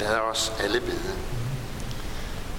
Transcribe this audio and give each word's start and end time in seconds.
Lad 0.00 0.16
os 0.16 0.52
alle 0.60 0.80
bede. 0.80 1.14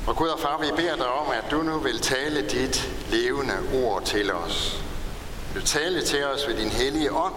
Og 0.07 0.15
Gud 0.15 0.27
og 0.27 0.39
far, 0.39 0.57
vi 0.61 0.67
beder 0.75 0.95
dig 0.95 1.07
om, 1.07 1.31
at 1.31 1.51
du 1.51 1.61
nu 1.61 1.79
vil 1.79 1.99
tale 1.99 2.41
dit 2.41 2.89
levende 3.09 3.53
ord 3.73 4.03
til 4.03 4.31
os. 4.31 4.83
Du 5.55 5.61
tale 5.61 6.01
til 6.01 6.25
os 6.25 6.47
ved 6.47 6.57
din 6.57 6.69
hellige 6.69 7.13
ånd, 7.13 7.33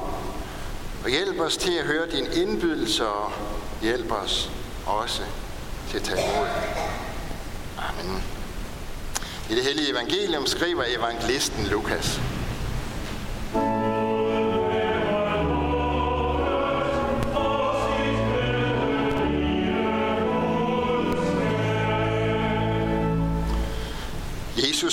og 1.04 1.10
hjælp 1.10 1.40
os 1.40 1.56
til 1.56 1.72
at 1.72 1.84
høre 1.84 2.10
din 2.10 2.26
indbydelse, 2.32 3.08
og 3.08 3.32
hjælp 3.82 4.12
os 4.12 4.50
også 4.86 5.22
til 5.90 5.96
at 5.96 6.02
tage 6.02 6.20
imod. 6.20 6.46
Amen. 7.78 8.22
I 9.50 9.54
det 9.54 9.64
hellige 9.64 9.90
evangelium 9.90 10.46
skriver 10.46 10.84
evangelisten 10.86 11.66
Lukas. 11.66 12.20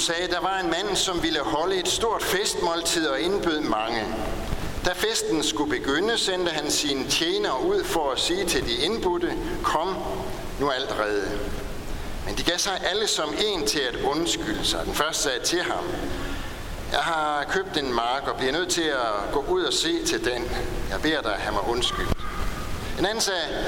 Sagde, 0.03 0.27
der 0.27 0.39
var 0.39 0.59
en 0.59 0.69
mand, 0.69 0.95
som 0.95 1.23
ville 1.23 1.39
holde 1.39 1.75
et 1.75 1.87
stort 1.87 2.23
festmåltid 2.23 3.07
og 3.07 3.19
indbød 3.19 3.59
mange. 3.59 4.03
Da 4.85 4.91
festen 4.93 5.43
skulle 5.43 5.69
begynde, 5.69 6.17
sendte 6.17 6.51
han 6.51 6.71
sine 6.71 7.09
tjenere 7.09 7.65
ud 7.65 7.83
for 7.83 8.11
at 8.11 8.19
sige 8.19 8.45
til 8.45 8.65
de 8.65 8.75
indbudte, 8.75 9.33
kom, 9.63 9.95
nu 10.59 10.67
er 10.67 10.71
alt 10.71 10.99
redde. 10.99 11.39
Men 12.25 12.37
de 12.37 12.43
gav 12.43 12.57
sig 12.57 12.81
alle 12.91 13.07
som 13.07 13.33
en 13.45 13.67
til 13.67 13.79
at 13.79 13.95
undskylde 13.95 14.65
sig. 14.65 14.85
Den 14.85 14.93
første 14.93 15.23
sagde 15.23 15.39
til 15.39 15.61
ham, 15.61 15.83
jeg 16.91 16.99
har 16.99 17.45
købt 17.49 17.77
en 17.77 17.93
mark 17.93 18.27
og 18.27 18.37
bliver 18.37 18.51
nødt 18.51 18.69
til 18.69 18.81
at 18.87 19.31
gå 19.33 19.45
ud 19.49 19.63
og 19.63 19.73
se 19.73 20.05
til 20.05 20.25
den. 20.25 20.51
Jeg 20.89 21.01
beder 21.01 21.21
dig 21.21 21.31
have 21.31 21.53
mig 21.53 21.63
undskyldt. 21.67 22.17
En 22.99 23.05
anden 23.05 23.21
sagde, 23.21 23.65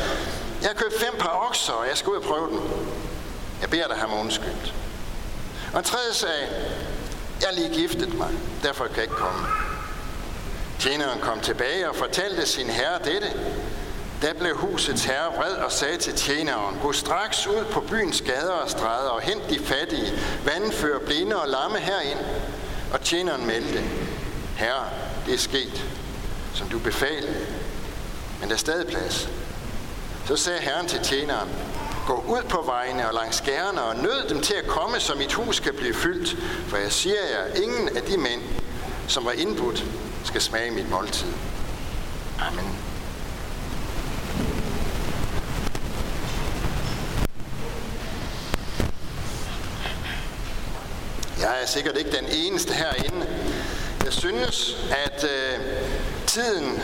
jeg 0.62 0.70
har 0.70 0.76
købt 0.76 1.00
fem 1.00 1.16
par 1.20 1.48
okser, 1.50 1.74
og 1.74 1.88
jeg 1.88 1.98
skal 1.98 2.10
ud 2.12 2.18
og 2.18 2.24
prøve 2.24 2.50
dem. 2.50 2.60
Jeg 3.62 3.70
beder 3.70 3.88
dig 3.88 3.98
have 3.98 4.10
mig 4.10 4.20
undskyldt. 4.20 4.74
Og 5.76 5.80
en 5.80 5.86
tredje 5.86 6.14
sagde, 6.14 6.48
jeg 7.42 7.50
lige 7.54 7.70
giftet 7.70 8.14
mig, 8.14 8.30
derfor 8.64 8.86
kan 8.86 8.96
jeg 8.96 9.04
ikke 9.04 9.16
komme. 9.16 9.46
Tjeneren 10.80 11.20
kom 11.20 11.40
tilbage 11.40 11.90
og 11.90 11.96
fortalte 11.96 12.46
sin 12.46 12.70
herre 12.70 13.00
dette. 13.04 13.28
Da 14.22 14.34
blev 14.34 14.58
husets 14.58 15.04
herre 15.04 15.34
vred 15.38 15.56
og 15.56 15.72
sagde 15.72 15.98
til 15.98 16.14
tjeneren, 16.14 16.80
gå 16.82 16.92
straks 16.92 17.48
ud 17.48 17.66
på 17.72 17.82
byens 17.82 18.22
gader 18.22 18.52
og 18.52 18.70
stræder 18.70 19.10
og 19.10 19.22
hent 19.22 19.50
de 19.50 19.60
fattige, 19.60 20.14
vandfører, 20.46 21.00
blinde 21.00 21.42
og 21.42 21.48
lamme 21.48 21.80
herind. 21.80 22.20
Og 22.94 23.02
tjeneren 23.02 23.48
meldte, 23.48 23.84
herre, 24.56 24.90
det 25.26 25.34
er 25.34 25.38
sket, 25.38 25.86
som 26.54 26.70
du 26.70 26.80
befalede, 26.80 27.46
men 28.40 28.50
der 28.50 28.56
er 28.56 28.60
stadig 28.60 28.88
plads. 28.88 29.30
Så 30.28 30.36
sagde 30.36 30.60
herren 30.60 30.88
til 30.88 31.00
tjeneren, 31.04 31.50
gå 32.08 32.24
ud 32.28 32.44
på 32.50 32.62
vejene 32.66 33.08
og 33.08 33.14
langs 33.14 33.38
skærene 33.38 33.82
og 33.82 33.96
nød 33.96 34.30
dem 34.30 34.42
til 34.42 34.54
at 34.54 34.68
komme, 34.68 35.00
så 35.00 35.16
mit 35.16 35.34
hus 35.34 35.60
kan 35.60 35.74
blive 35.78 35.94
fyldt. 35.94 36.38
For 36.68 36.78
jeg 36.78 36.92
siger 36.92 37.16
jer, 37.32 37.62
ingen 37.64 37.98
af 37.98 38.02
de 38.04 38.18
mænd, 38.18 38.42
som 39.08 39.26
var 39.26 39.32
indbudt, 39.32 39.86
skal 40.24 40.42
smage 40.42 40.72
mit 40.72 40.90
måltid. 40.90 41.28
Amen. 42.40 42.80
Jeg 51.40 51.62
er 51.62 51.68
sikkert 51.68 51.98
ikke 51.98 52.12
den 52.12 52.26
eneste 52.26 52.74
herinde. 52.74 53.28
Jeg 54.06 54.14
synes, 54.14 54.78
at 55.06 55.24
øh, 55.24 55.60
tiden 56.28 56.82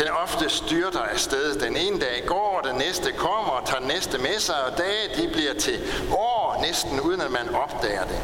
den 0.00 0.08
ofte 0.22 0.48
styrter 0.48 1.00
afsted. 1.00 1.60
Den 1.60 1.76
ene 1.76 2.00
dag 2.00 2.22
går, 2.26 2.60
og 2.62 2.68
den 2.68 2.78
næste 2.78 3.12
kommer 3.12 3.50
og 3.50 3.66
tager 3.66 3.78
den 3.78 3.88
næste 3.88 4.18
med 4.18 4.38
sig, 4.38 4.64
og 4.64 4.78
dage 4.78 5.22
de 5.22 5.28
bliver 5.32 5.54
til 5.54 5.80
år 6.12 6.58
næsten, 6.66 7.00
uden 7.00 7.20
at 7.20 7.30
man 7.30 7.54
opdager 7.54 8.04
det. 8.04 8.18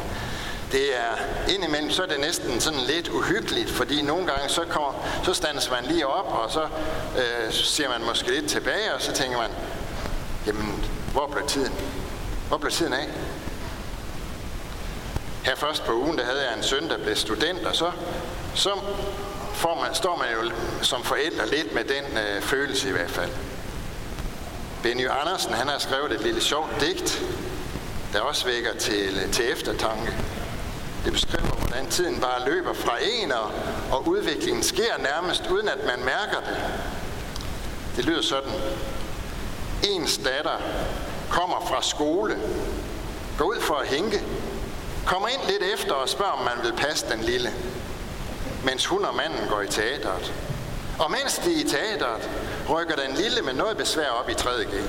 Det 0.71 0.97
er 0.97 1.15
indimellem, 1.49 1.91
så 1.91 2.03
er 2.03 2.07
det 2.07 2.19
næsten 2.19 2.61
sådan 2.61 2.79
lidt 2.79 3.09
uhyggeligt, 3.09 3.69
fordi 3.69 4.01
nogle 4.01 4.27
gange 4.27 4.49
så, 4.49 4.61
kommer, 4.69 4.93
så 5.23 5.33
standes 5.33 5.71
man 5.71 5.85
lige 5.85 6.07
op, 6.07 6.33
og 6.43 6.51
så 6.51 6.63
øh, 7.17 7.53
ser 7.53 7.89
man 7.89 8.05
måske 8.05 8.31
lidt 8.31 8.49
tilbage, 8.49 8.93
og 8.93 9.01
så 9.01 9.11
tænker 9.11 9.37
man, 9.37 9.51
jamen, 10.47 10.85
hvor 11.11 11.27
blev 11.27 11.47
tiden? 11.47 11.73
Hvor 12.47 12.57
blev 12.57 12.71
tiden 12.71 12.93
af? 12.93 13.07
Her 15.43 15.55
først 15.55 15.85
på 15.85 15.93
ugen, 15.93 16.17
der 16.17 16.25
havde 16.25 16.49
jeg 16.49 16.57
en 16.57 16.63
søn, 16.63 16.89
der 16.89 16.97
blev 16.97 17.15
student, 17.15 17.65
og 17.65 17.75
så, 17.75 17.91
så 18.55 18.69
får 19.57 19.75
man, 19.75 19.95
står 19.95 20.15
man 20.15 20.27
jo 20.33 20.51
som 20.81 21.03
forældre 21.03 21.49
lidt 21.49 21.73
med 21.73 21.83
den 21.83 22.17
øh, 22.17 22.41
følelse 22.41 22.89
i 22.89 22.91
hvert 22.91 23.11
fald. 23.11 23.29
Benny 24.83 25.07
Andersen, 25.09 25.53
han 25.53 25.67
har 25.67 25.79
skrevet 25.79 26.11
et 26.11 26.21
lille 26.21 26.41
sjovt 26.41 26.81
digt, 26.81 27.23
der 28.13 28.21
også 28.21 28.45
vækker 28.45 28.73
til, 28.79 29.19
øh, 29.23 29.31
til 29.31 29.51
eftertanke. 29.51 30.13
Det 31.05 31.13
beskriver, 31.13 31.55
hvordan 31.55 31.87
tiden 31.89 32.21
bare 32.21 32.49
løber 32.49 32.73
fra 32.73 32.97
en, 33.01 33.31
og, 33.91 34.07
udviklingen 34.07 34.63
sker 34.63 34.97
nærmest 34.97 35.47
uden 35.51 35.69
at 35.69 35.85
man 35.85 36.05
mærker 36.05 36.39
det. 36.47 36.57
Det 37.95 38.05
lyder 38.05 38.21
sådan. 38.21 38.51
Ens 39.83 40.17
datter 40.17 40.61
kommer 41.29 41.65
fra 41.69 41.81
skole, 41.81 42.37
går 43.37 43.45
ud 43.45 43.61
for 43.61 43.75
at 43.75 43.87
hænke, 43.87 44.23
kommer 45.05 45.27
ind 45.27 45.41
lidt 45.47 45.73
efter 45.73 45.93
og 45.93 46.09
spørger, 46.09 46.31
om 46.31 46.43
man 46.43 46.63
vil 46.63 46.73
passe 46.73 47.05
den 47.09 47.21
lille 47.21 47.53
mens 48.65 48.85
hun 48.85 49.05
og 49.05 49.15
manden 49.15 49.47
går 49.49 49.61
i 49.61 49.67
teateret. 49.67 50.33
Og 50.99 51.11
mens 51.11 51.35
de 51.45 51.53
er 51.55 51.65
i 51.65 51.67
teateret, 51.67 52.29
rykker 52.69 52.95
den 52.95 53.15
lille 53.15 53.41
med 53.41 53.53
noget 53.53 53.77
besvær 53.77 54.09
op 54.09 54.29
i 54.29 54.33
3.G. 54.33 54.83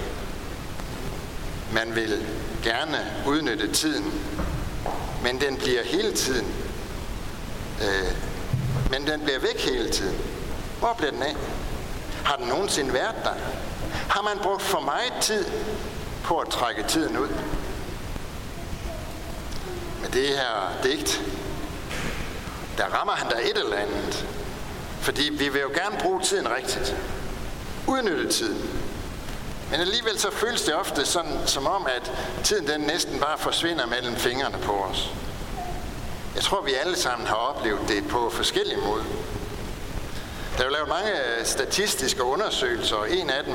Man 1.72 1.94
vil 1.94 2.26
gerne 2.62 3.06
udnytte 3.26 3.72
tiden, 3.72 4.22
men 5.22 5.40
den 5.40 5.56
bliver 5.56 5.82
hele 5.82 6.12
tiden. 6.12 6.54
Øh, 7.82 8.12
men 8.90 9.06
den 9.06 9.20
bliver 9.20 9.38
væk 9.38 9.64
hele 9.64 9.90
tiden. 9.90 10.18
Hvor 10.78 10.94
bliver 10.98 11.10
den 11.10 11.22
af? 11.22 11.36
Har 12.24 12.36
den 12.36 12.46
nogensinde 12.46 12.92
været 12.92 13.14
der? 13.24 13.34
Har 14.08 14.22
man 14.22 14.38
brugt 14.42 14.62
for 14.62 14.80
meget 14.80 15.12
tid 15.20 15.44
på 16.24 16.38
at 16.38 16.48
trække 16.48 16.82
tiden 16.82 17.18
ud? 17.18 17.28
Med 20.00 20.08
det 20.08 20.28
her 20.28 20.72
digt, 20.82 21.22
der 22.78 22.84
rammer 22.84 23.12
han 23.12 23.30
der 23.30 23.38
et 23.38 23.58
eller 23.58 23.76
andet. 23.76 24.26
Fordi 25.00 25.30
vi 25.32 25.48
vil 25.48 25.60
jo 25.60 25.68
gerne 25.68 25.98
bruge 25.98 26.22
tiden 26.22 26.48
rigtigt. 26.50 26.96
Udnytte 27.86 28.28
tiden. 28.28 28.70
Men 29.70 29.80
alligevel 29.80 30.18
så 30.18 30.30
føles 30.30 30.62
det 30.62 30.74
ofte 30.74 31.06
sådan, 31.06 31.38
som 31.46 31.66
om, 31.66 31.86
at 31.96 32.12
tiden 32.44 32.66
den 32.66 32.80
næsten 32.80 33.20
bare 33.20 33.38
forsvinder 33.38 33.86
mellem 33.86 34.16
fingrene 34.16 34.58
på 34.58 34.72
os. 34.72 35.10
Jeg 36.34 36.42
tror, 36.42 36.62
vi 36.62 36.74
alle 36.74 36.96
sammen 36.96 37.26
har 37.26 37.34
oplevet 37.34 37.80
det 37.88 38.08
på 38.08 38.30
forskellige 38.30 38.80
måder. 38.80 39.04
Der 40.56 40.64
er 40.64 40.68
jo 40.68 40.72
lavet 40.72 40.88
mange 40.88 41.10
øh, 41.10 41.46
statistiske 41.46 42.22
undersøgelser, 42.22 42.96
og 42.96 43.10
en 43.10 43.30
af 43.30 43.44
dem 43.44 43.54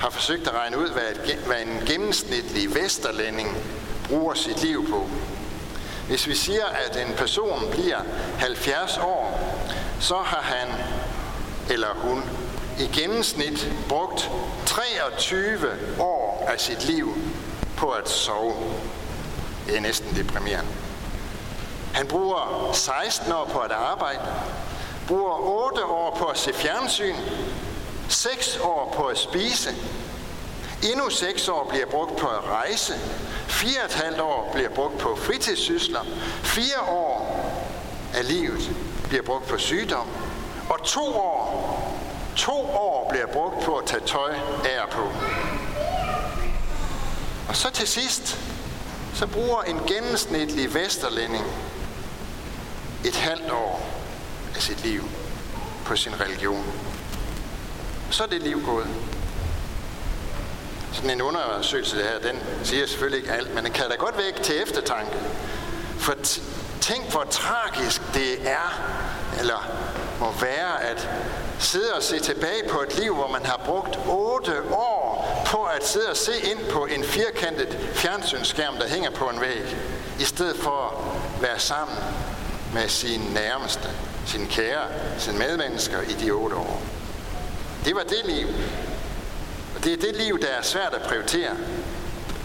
har 0.00 0.10
forsøgt 0.10 0.48
at 0.48 0.54
regne 0.54 0.78
ud, 0.78 0.88
hvad, 0.88 1.02
et, 1.02 1.38
hvad 1.46 1.56
en 1.62 1.82
gennemsnitlig 1.86 2.74
vesterlænding 2.74 3.56
bruger 4.08 4.34
sit 4.34 4.62
liv 4.62 4.90
på. 4.90 5.08
Hvis 6.12 6.26
vi 6.26 6.34
siger, 6.34 6.66
at 6.66 7.06
en 7.06 7.14
person 7.14 7.68
bliver 7.70 7.98
70 8.38 8.98
år, 8.98 9.54
så 10.00 10.14
har 10.16 10.42
han 10.42 10.68
eller 11.70 11.88
hun 11.94 12.22
i 12.78 13.00
gennemsnit 13.00 13.72
brugt 13.88 14.30
23 14.66 15.68
år 15.98 16.48
af 16.48 16.60
sit 16.60 16.84
liv 16.84 17.14
på 17.76 17.90
at 17.90 18.08
sove. 18.08 18.54
Det 19.66 19.76
er 19.76 19.80
næsten 19.80 20.16
deprimerende. 20.16 20.70
Han 21.94 22.06
bruger 22.06 22.70
16 22.72 23.32
år 23.32 23.44
på 23.44 23.58
at 23.58 23.72
arbejde, 23.72 24.20
bruger 25.08 25.34
8 25.72 25.84
år 25.84 26.16
på 26.18 26.24
at 26.24 26.38
se 26.38 26.52
fjernsyn, 26.52 27.16
6 28.08 28.58
år 28.62 28.94
på 28.96 29.04
at 29.04 29.18
spise, 29.18 29.70
endnu 30.82 31.10
6 31.10 31.48
år 31.48 31.66
bliver 31.70 31.86
brugt 31.86 32.16
på 32.16 32.26
at 32.26 32.44
rejse, 32.44 32.94
Fire 33.62 33.80
og 33.80 33.86
et 33.86 33.92
halvt 33.92 34.20
år 34.20 34.50
bliver 34.52 34.68
brugt 34.68 34.98
på 34.98 35.16
fritidssysler. 35.16 36.00
Fire 36.42 36.80
år 36.88 37.42
af 38.14 38.28
livet 38.28 38.70
bliver 39.08 39.22
brugt 39.22 39.46
på 39.46 39.58
sygdom. 39.58 40.06
Og 40.70 40.82
to 40.84 41.04
år, 41.04 41.98
to 42.36 42.52
år 42.60 43.08
bliver 43.10 43.26
brugt 43.26 43.64
på 43.64 43.76
at 43.76 43.86
tage 43.86 44.06
tøj 44.06 44.34
af 44.64 44.88
på. 44.90 45.02
Og 47.48 47.56
så 47.56 47.70
til 47.70 47.88
sidst, 47.88 48.38
så 49.14 49.26
bruger 49.26 49.62
en 49.62 49.80
gennemsnitlig 49.86 50.74
vesterlænding 50.74 51.44
et 53.04 53.16
halvt 53.16 53.50
år 53.50 53.88
af 54.56 54.62
sit 54.62 54.84
liv 54.84 55.02
på 55.84 55.96
sin 55.96 56.20
religion. 56.20 56.64
Så 58.10 58.22
er 58.22 58.28
det 58.28 58.42
liv 58.42 58.64
gået. 58.64 58.88
Sådan 60.92 61.10
en 61.10 61.22
undersøgelse 61.22 61.96
det 61.96 62.04
her, 62.04 62.18
den 62.30 62.42
siger 62.64 62.86
selvfølgelig 62.86 63.18
ikke 63.18 63.32
alt, 63.32 63.54
men 63.54 63.64
den 63.64 63.72
kan 63.72 63.84
da 63.90 63.94
godt 63.94 64.18
vække 64.18 64.40
til 64.42 64.62
eftertanke. 64.62 65.12
For 65.98 66.14
tænk, 66.80 67.10
hvor 67.10 67.24
tragisk 67.30 68.02
det 68.14 68.48
er, 68.50 68.80
eller 69.40 69.68
må 70.20 70.32
være, 70.40 70.82
at 70.82 71.08
sidde 71.58 71.92
og 71.96 72.02
se 72.02 72.18
tilbage 72.18 72.68
på 72.68 72.80
et 72.80 72.98
liv, 72.98 73.14
hvor 73.14 73.28
man 73.28 73.46
har 73.46 73.60
brugt 73.64 73.98
otte 74.08 74.62
år 74.72 75.42
på 75.46 75.64
at 75.64 75.86
sidde 75.86 76.10
og 76.10 76.16
se 76.16 76.32
ind 76.50 76.70
på 76.70 76.86
en 76.86 77.04
firkantet 77.04 77.78
fjernsynsskærm, 77.94 78.76
der 78.76 78.88
hænger 78.88 79.10
på 79.10 79.24
en 79.24 79.40
væg, 79.40 79.76
i 80.20 80.24
stedet 80.24 80.56
for 80.56 80.70
at 80.88 81.42
være 81.42 81.58
sammen 81.58 81.96
med 82.74 82.88
sine 82.88 83.34
nærmeste, 83.34 83.88
sine 84.26 84.46
kære, 84.46 84.82
sine 85.18 85.38
medmennesker 85.38 86.00
i 86.00 86.12
de 86.12 86.30
otte 86.30 86.56
år. 86.56 86.82
Det 87.84 87.94
var 87.94 88.02
det 88.02 88.20
liv. 88.24 88.46
Det 89.84 89.92
er 89.92 89.96
det 89.96 90.16
liv, 90.16 90.40
der 90.40 90.48
er 90.48 90.62
svært 90.62 90.94
at 90.94 91.02
prioritere. 91.02 91.56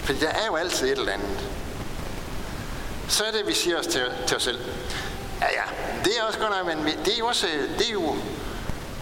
Fordi 0.03 0.19
der 0.19 0.29
er 0.29 0.45
jo 0.47 0.55
altid 0.55 0.87
et 0.91 0.97
eller 0.97 1.11
andet. 1.11 1.49
Så 3.07 3.23
er 3.23 3.31
det, 3.31 3.47
vi 3.47 3.53
siger 3.53 3.79
os 3.79 3.87
til, 3.87 4.03
til 4.27 4.37
os 4.37 4.43
selv. 4.43 4.59
Ja, 5.41 5.45
ja, 5.45 5.63
det 6.05 6.19
er 6.19 6.23
også 6.23 6.39
godt 6.39 6.49
nok, 6.49 6.85
men 6.85 6.95
det 7.05 7.13
er 7.13 7.17
jo 7.17 7.27
også, 7.27 7.47
det 7.77 7.87
er 7.87 7.93
jo, 7.93 8.15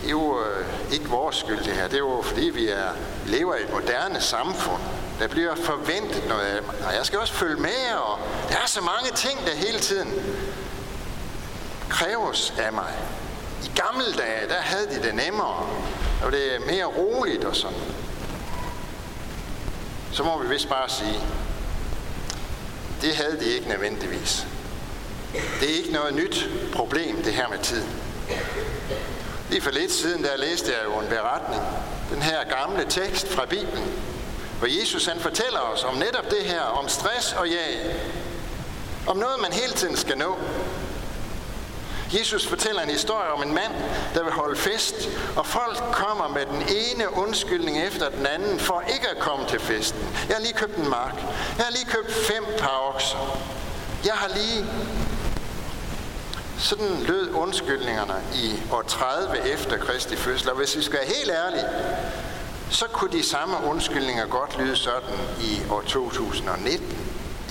det 0.01 0.07
er 0.07 0.11
jo 0.11 0.39
øh, 0.39 0.65
ikke 0.93 1.09
vores 1.09 1.35
skyld 1.35 1.63
det 1.63 1.73
her. 1.73 1.83
Det 1.83 1.93
er 1.93 1.97
jo 1.97 2.21
fordi, 2.21 2.49
vi 2.49 2.67
er, 2.67 2.89
lever 3.25 3.55
i 3.55 3.63
et 3.63 3.73
moderne 3.73 4.21
samfund. 4.21 4.81
Der 5.19 5.27
bliver 5.27 5.55
forventet 5.55 6.27
noget 6.27 6.41
af 6.41 6.63
mig. 6.63 6.75
Og 6.87 6.95
jeg 6.95 7.05
skal 7.05 7.19
også 7.19 7.33
følge 7.33 7.55
med, 7.55 7.93
og 7.97 8.19
der 8.49 8.55
er 8.55 8.67
så 8.67 8.81
mange 8.81 9.11
ting, 9.15 9.45
der 9.45 9.55
hele 9.55 9.79
tiden 9.79 10.13
kræves 11.89 12.53
af 12.57 12.73
mig. 12.73 12.93
I 13.63 13.71
gamle 13.75 14.13
dage, 14.17 14.47
der 14.49 14.55
havde 14.55 14.87
de 14.87 15.07
det 15.07 15.15
nemmere. 15.15 15.69
Og 16.25 16.31
det 16.31 16.55
er 16.55 16.59
mere 16.59 16.85
roligt 16.85 17.43
og 17.43 17.55
sådan. 17.55 17.94
Så 20.15 20.23
må 20.23 20.37
vi 20.41 20.47
vist 20.47 20.69
bare 20.69 20.89
sige, 20.89 21.19
det 23.01 23.15
havde 23.15 23.39
de 23.39 23.45
ikke 23.45 23.69
nødvendigvis. 23.69 24.47
Det 25.33 25.71
er 25.71 25.77
ikke 25.77 25.91
noget 25.91 26.13
nyt 26.13 26.49
problem, 26.73 27.23
det 27.23 27.33
her 27.33 27.47
med 27.47 27.59
tiden. 27.59 27.89
Lige 29.49 29.61
for 29.61 29.71
lidt 29.71 29.91
siden, 29.91 30.23
der 30.23 30.37
læste 30.37 30.71
jeg 30.71 30.79
jo 30.85 30.99
en 30.99 31.07
beretning, 31.07 31.61
den 32.13 32.21
her 32.21 32.43
gamle 32.43 32.85
tekst 32.89 33.27
fra 33.27 33.45
Bibelen, 33.45 33.91
hvor 34.59 34.67
Jesus 34.79 35.05
han 35.05 35.19
fortæller 35.19 35.59
os 35.59 35.83
om 35.83 35.95
netop 35.95 36.31
det 36.31 36.43
her, 36.43 36.61
om 36.61 36.89
stress 36.89 37.33
og 37.33 37.47
jag, 37.47 37.95
om 39.07 39.17
noget, 39.17 39.41
man 39.41 39.53
hele 39.53 39.73
tiden 39.73 39.97
skal 39.97 40.17
nå. 40.17 40.37
Jesus 42.13 42.47
fortæller 42.47 42.81
en 42.81 42.89
historie 42.89 43.29
om 43.29 43.43
en 43.43 43.53
mand, 43.53 43.73
der 44.13 44.23
vil 44.23 44.31
holde 44.31 44.55
fest, 44.55 44.95
og 45.35 45.45
folk 45.45 45.77
kommer 45.91 46.27
med 46.27 46.45
den 46.45 46.61
ene 46.61 47.13
undskyldning 47.13 47.81
efter 47.81 48.09
den 48.09 48.25
anden 48.25 48.59
for 48.59 48.83
ikke 48.93 49.09
at 49.09 49.19
komme 49.19 49.45
til 49.47 49.59
festen. 49.59 49.99
Jeg 50.27 50.35
har 50.35 50.41
lige 50.41 50.53
købt 50.53 50.75
en 50.75 50.89
mark. 50.89 51.15
Jeg 51.57 51.65
har 51.65 51.71
lige 51.71 51.85
købt 51.85 52.13
fem 52.13 52.45
par 52.59 52.93
okser. 52.93 53.39
Jeg 54.05 54.13
har 54.13 54.27
lige 54.27 54.65
sådan 56.57 57.03
lød 57.03 57.33
undskyldningerne 57.33 58.13
i 58.35 58.53
år 58.71 58.81
30 58.81 59.49
efter 59.53 59.77
Kristi 59.77 60.15
fødsel. 60.15 60.49
Og 60.49 60.55
hvis 60.55 60.77
vi 60.77 60.81
skal 60.81 60.99
være 60.99 61.07
helt 61.17 61.31
ærlige, 61.31 61.65
så 62.69 62.85
kunne 62.93 63.11
de 63.11 63.23
samme 63.23 63.55
undskyldninger 63.65 64.25
godt 64.25 64.57
lyde 64.59 64.75
sådan 64.75 65.19
i 65.41 65.61
år 65.69 65.81
2019 65.81 66.97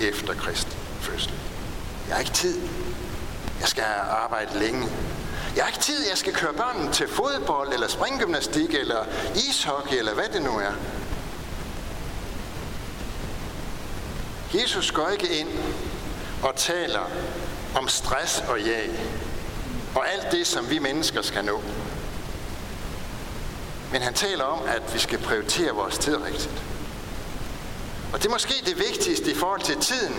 efter 0.01 0.33
Kristi 0.33 0.77
fødsel. 0.99 1.31
Jeg 2.07 2.15
har 2.15 2.19
ikke 2.19 2.33
tid. 2.33 2.61
Jeg 3.59 3.67
skal 3.67 3.83
arbejde 4.09 4.59
længe. 4.59 4.87
Jeg 5.55 5.63
har 5.63 5.69
ikke 5.69 5.83
tid, 5.83 6.09
jeg 6.09 6.17
skal 6.17 6.33
køre 6.33 6.53
børnene 6.53 6.93
til 6.93 7.07
fodbold, 7.07 7.73
eller 7.73 7.87
springgymnastik, 7.87 8.73
eller 8.73 9.05
ishockey, 9.35 9.97
eller 9.97 10.13
hvad 10.13 10.29
det 10.33 10.41
nu 10.41 10.59
er. 10.59 10.73
Jesus 14.53 14.91
går 14.91 15.09
ikke 15.09 15.39
ind 15.39 15.49
og 16.43 16.55
taler 16.55 17.09
om 17.75 17.87
stress 17.87 18.43
og 18.47 18.61
jag, 18.61 18.89
og 19.95 20.13
alt 20.13 20.31
det, 20.31 20.47
som 20.47 20.69
vi 20.69 20.79
mennesker 20.79 21.21
skal 21.21 21.45
nå. 21.45 21.61
Men 23.91 24.01
han 24.01 24.13
taler 24.13 24.43
om, 24.43 24.59
at 24.67 24.93
vi 24.93 24.99
skal 24.99 25.19
prioritere 25.19 25.71
vores 25.71 25.97
tid 25.97 26.17
rigtigt. 26.17 26.63
Og 28.13 28.19
det 28.19 28.27
er 28.27 28.31
måske 28.31 28.53
det 28.65 28.79
vigtigste 28.79 29.31
i 29.31 29.35
forhold 29.35 29.61
til 29.61 29.79
tiden, 29.79 30.15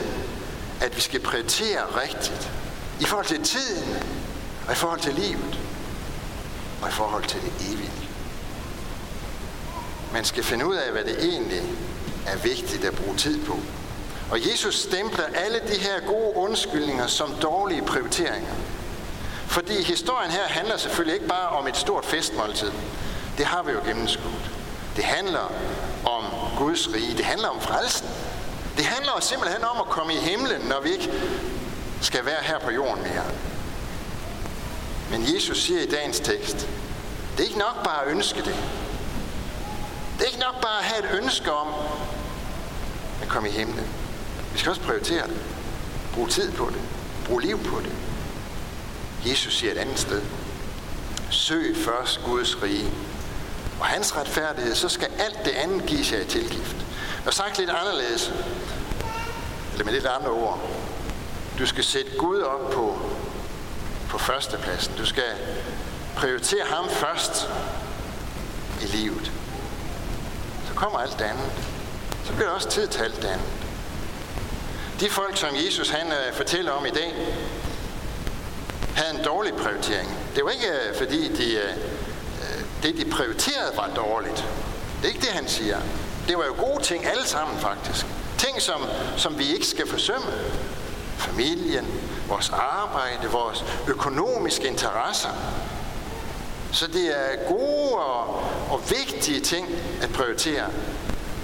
at 0.80 0.96
vi 0.96 1.00
skal 1.00 1.20
prioritere 1.20 1.82
rigtigt. 2.02 2.50
I 3.00 3.04
forhold 3.04 3.26
til 3.26 3.42
tiden, 3.42 3.96
og 4.66 4.72
i 4.72 4.76
forhold 4.76 5.00
til 5.00 5.14
livet, 5.14 5.58
og 6.82 6.88
i 6.88 6.92
forhold 6.92 7.24
til 7.24 7.40
det 7.40 7.52
evige. 7.72 7.92
Man 10.12 10.24
skal 10.24 10.44
finde 10.44 10.66
ud 10.66 10.74
af, 10.74 10.92
hvad 10.92 11.04
det 11.04 11.24
egentlig 11.24 11.62
er 12.26 12.36
vigtigt 12.36 12.84
at 12.84 12.94
bruge 12.94 13.16
tid 13.16 13.46
på. 13.46 13.58
Og 14.30 14.50
Jesus 14.50 14.78
stempler 14.78 15.24
alle 15.24 15.60
de 15.68 15.78
her 15.80 16.00
gode 16.06 16.36
undskyldninger 16.36 17.06
som 17.06 17.34
dårlige 17.42 17.82
prioriteringer. 17.82 18.54
Fordi 19.46 19.82
historien 19.82 20.30
her 20.30 20.44
handler 20.48 20.76
selvfølgelig 20.76 21.14
ikke 21.14 21.28
bare 21.28 21.48
om 21.48 21.66
et 21.66 21.76
stort 21.76 22.04
festmåltid. 22.04 22.72
Det 23.38 23.46
har 23.46 23.62
vi 23.62 23.72
jo 23.72 23.78
gennemskudt. 23.86 24.50
Det 24.96 25.04
handler 25.04 25.52
om 26.04 26.24
Guds 26.58 26.94
rige. 26.94 27.16
Det 27.16 27.24
handler 27.24 27.48
om 27.48 27.60
frelsen. 27.60 28.08
Det 28.76 28.84
handler 28.84 29.20
simpelthen 29.20 29.64
om 29.64 29.80
at 29.80 29.86
komme 29.86 30.14
i 30.14 30.16
himlen, 30.16 30.60
når 30.60 30.80
vi 30.80 30.90
ikke 30.90 31.12
skal 32.00 32.24
være 32.24 32.42
her 32.42 32.58
på 32.58 32.70
jorden 32.70 33.02
mere. 33.02 33.24
Men 35.10 35.34
Jesus 35.34 35.62
siger 35.62 35.80
i 35.80 35.86
dagens 35.86 36.20
tekst, 36.20 36.68
det 37.32 37.40
er 37.40 37.44
ikke 37.44 37.58
nok 37.58 37.84
bare 37.84 38.04
at 38.04 38.08
ønske 38.08 38.38
det. 38.38 38.56
Det 40.18 40.22
er 40.22 40.26
ikke 40.26 40.40
nok 40.40 40.62
bare 40.62 40.78
at 40.78 40.84
have 40.84 41.04
et 41.04 41.22
ønske 41.22 41.52
om 41.52 41.74
at 43.22 43.28
komme 43.28 43.48
i 43.48 43.52
himlen. 43.52 43.86
Vi 44.52 44.58
skal 44.58 44.70
også 44.70 44.82
prioritere 44.82 45.26
det. 45.26 45.36
Brug 46.14 46.28
tid 46.28 46.52
på 46.52 46.66
det. 46.66 46.80
Brug 47.26 47.38
liv 47.38 47.64
på 47.64 47.80
det. 47.80 47.92
Jesus 49.30 49.58
siger 49.58 49.72
et 49.72 49.78
andet 49.78 49.98
sted. 49.98 50.22
Søg 51.30 51.76
først 51.76 52.20
Guds 52.24 52.62
rige 52.62 52.90
og 53.80 53.86
hans 53.86 54.16
retfærdighed, 54.16 54.74
så 54.74 54.88
skal 54.88 55.08
alt 55.18 55.44
det 55.44 55.50
andet 55.50 55.86
gives 55.86 56.12
jer 56.12 56.20
i 56.20 56.24
tilgift. 56.24 56.76
Og 57.26 57.34
sagt 57.34 57.58
lidt 57.58 57.70
anderledes, 57.70 58.32
eller 59.72 59.84
med 59.84 59.92
lidt 59.92 60.06
andre 60.06 60.30
ord, 60.30 60.70
du 61.58 61.66
skal 61.66 61.84
sætte 61.84 62.10
Gud 62.18 62.40
op 62.40 62.70
på, 62.70 62.98
på 64.08 64.18
førstepladsen. 64.18 64.94
Du 64.98 65.06
skal 65.06 65.24
prioritere 66.16 66.64
ham 66.64 66.88
først 66.88 67.48
i 68.82 68.86
livet. 68.86 69.32
Så 70.68 70.74
kommer 70.74 70.98
alt 70.98 71.18
det 71.18 71.24
andet. 71.24 71.50
Så 72.24 72.32
bliver 72.32 72.48
der 72.48 72.54
også 72.54 72.68
tid 72.68 72.88
til 72.88 73.02
alt 73.02 73.16
det 73.16 73.28
andet. 73.28 73.46
De 75.00 75.10
folk, 75.10 75.36
som 75.36 75.48
Jesus 75.66 75.88
han 75.88 76.06
øh, 76.06 76.34
fortæller 76.34 76.72
om 76.72 76.86
i 76.86 76.90
dag, 76.90 77.14
havde 78.96 79.18
en 79.18 79.24
dårlig 79.24 79.54
prioritering. 79.54 80.18
Det 80.36 80.44
var 80.44 80.50
ikke 80.50 80.66
øh, 80.66 80.96
fordi, 80.96 81.28
de, 81.28 81.54
øh, 81.54 81.70
det 82.82 82.96
de 82.96 83.10
prioriterede 83.10 83.76
var 83.76 83.90
dårligt. 83.96 84.44
Det 84.96 85.04
er 85.04 85.08
ikke 85.08 85.26
det, 85.26 85.32
han 85.32 85.48
siger. 85.48 85.78
Det 86.28 86.38
var 86.38 86.44
jo 86.44 86.54
gode 86.58 86.82
ting 86.82 87.06
alle 87.06 87.26
sammen 87.26 87.58
faktisk. 87.58 88.06
Ting, 88.38 88.62
som, 88.62 88.80
som 89.16 89.38
vi 89.38 89.52
ikke 89.52 89.66
skal 89.66 89.88
forsømme. 89.88 90.26
Familien, 91.18 91.86
vores 92.28 92.50
arbejde, 92.50 93.28
vores 93.30 93.64
økonomiske 93.86 94.68
interesser. 94.68 95.28
Så 96.72 96.86
det 96.86 97.06
er 97.08 97.48
gode 97.48 97.94
og, 97.94 98.44
og 98.70 98.80
vigtige 98.90 99.40
ting 99.40 99.68
at 100.02 100.12
prioritere. 100.12 100.66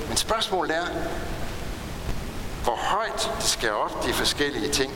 Men 0.08 0.16
spørgsmålet 0.16 0.76
er, 0.76 0.86
hvor 2.64 2.76
højt 2.76 3.30
skal 3.40 3.72
op 3.72 4.06
de 4.06 4.12
forskellige 4.12 4.68
ting. 4.68 4.92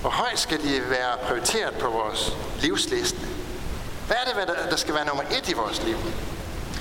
Hvor 0.00 0.10
højt 0.10 0.38
skal 0.38 0.62
de 0.62 0.90
være 0.90 1.16
prioriteret 1.22 1.74
på 1.74 1.90
vores 1.90 2.36
livsliste? 2.60 3.18
Hvad 4.06 4.16
er 4.26 4.44
det, 4.44 4.70
der 4.70 4.76
skal 4.76 4.94
være 4.94 5.06
nummer 5.06 5.22
et 5.22 5.48
i 5.48 5.52
vores 5.52 5.82
liv? 5.82 5.96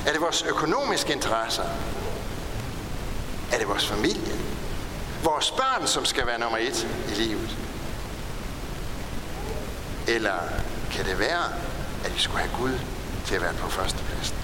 Er 0.07 0.11
det 0.11 0.21
vores 0.21 0.43
økonomiske 0.49 1.13
interesser? 1.13 1.63
Er 3.51 3.57
det 3.57 3.67
vores 3.67 3.87
familie? 3.87 4.33
Vores 5.23 5.51
børn, 5.51 5.87
som 5.87 6.05
skal 6.05 6.27
være 6.27 6.39
nummer 6.39 6.57
et 6.57 6.87
i 7.09 7.13
livet? 7.13 7.57
Eller 10.07 10.37
kan 10.91 11.05
det 11.05 11.19
være, 11.19 11.43
at 12.05 12.15
vi 12.15 12.19
skulle 12.19 12.39
have 12.39 12.57
Gud 12.57 12.79
til 13.25 13.35
at 13.35 13.41
være 13.41 13.53
på 13.53 13.69
førstepladsen? 13.69 14.35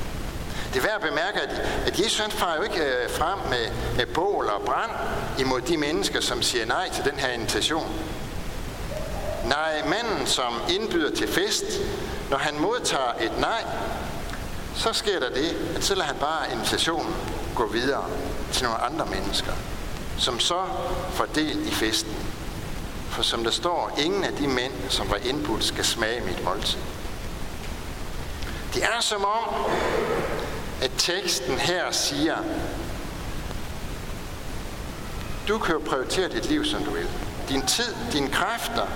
Det 0.74 0.80
er 0.80 0.84
værd 0.84 0.96
at 0.96 1.10
bemærke, 1.10 1.42
at, 1.42 1.62
at 1.86 2.00
Jesus 2.00 2.20
han 2.20 2.32
farer 2.32 2.56
jo 2.56 2.62
ikke 2.62 2.82
øh, 2.84 3.10
frem 3.10 3.40
med, 3.50 3.72
med 3.98 4.06
bål 4.06 4.48
og 4.48 4.62
brand 4.62 4.92
imod 5.40 5.62
de 5.62 5.78
mennesker, 5.78 6.22
som 6.22 6.42
siger 6.42 6.66
nej 6.66 6.90
til 6.90 7.04
den 7.04 7.20
her 7.20 7.30
invitation. 7.30 7.92
Nej, 9.46 9.82
manden, 9.86 10.28
som 10.28 10.54
indbyder 10.70 11.16
til 11.16 11.28
fest, 11.28 11.64
når 12.30 12.38
han 12.38 12.60
modtager 12.60 13.14
et 13.22 13.40
nej, 13.40 13.64
så 14.76 14.94
sker 14.94 15.20
der 15.20 15.30
det, 15.30 15.76
at 15.76 15.84
så 15.84 15.96
lader 15.96 16.08
han 16.08 16.16
bare 16.20 16.54
invitationen 16.54 17.16
gå 17.56 17.68
videre 17.68 18.06
til 18.52 18.64
nogle 18.64 18.80
andre 18.80 19.06
mennesker, 19.06 19.54
som 20.18 20.40
så 20.40 20.66
får 21.14 21.26
del 21.26 21.68
i 21.68 21.72
festen. 21.72 22.14
For 23.10 23.24
som 23.24 23.44
der 23.44 23.52
står, 23.52 23.92
ingen 23.98 24.24
af 24.24 24.34
de 24.34 24.48
mænd, 24.48 24.74
som 24.90 25.10
var 25.10 25.16
indbudt, 25.16 25.64
skal 25.64 25.86
smage 25.86 26.22
mit 26.22 26.44
måltid. 26.44 26.80
Det 28.74 28.84
er 28.84 29.02
som 29.02 29.26
om, 29.26 29.72
at 30.82 30.92
teksten 30.98 31.58
her 31.58 31.92
siger, 31.92 32.38
du 35.48 35.60
kan 35.60 35.74
jo 35.74 35.82
prioritere 35.86 36.30
dit 36.30 36.46
liv, 36.46 36.66
som 36.66 36.84
du 36.84 36.92
vil. 36.92 37.08
Din 37.50 37.66
tid, 37.66 37.96
dine 38.12 38.30
kræfter, 38.30 38.88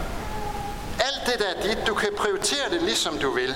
alt 1.00 1.26
det 1.26 1.40
der 1.40 1.46
er 1.46 1.62
dit, 1.62 1.88
du 1.88 1.94
kan 1.94 2.10
prioritere 2.18 2.70
det, 2.72 2.82
ligesom 2.82 3.18
du 3.18 3.32
vil. 3.32 3.56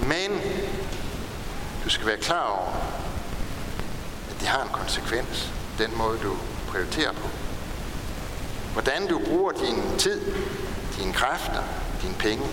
Men 0.00 0.40
du 1.84 1.90
skal 1.90 2.06
være 2.06 2.16
klar 2.16 2.44
over, 2.44 2.72
at 4.30 4.40
det 4.40 4.48
har 4.48 4.62
en 4.62 4.68
konsekvens, 4.72 5.50
den 5.78 5.96
måde 5.96 6.18
du 6.22 6.36
prioriterer 6.68 7.12
på. 7.12 7.28
Hvordan 8.72 9.08
du 9.08 9.18
bruger 9.18 9.52
din 9.52 9.98
tid, 9.98 10.20
dine 10.98 11.12
kræfter, 11.12 11.62
dine 12.02 12.14
penge. 12.14 12.46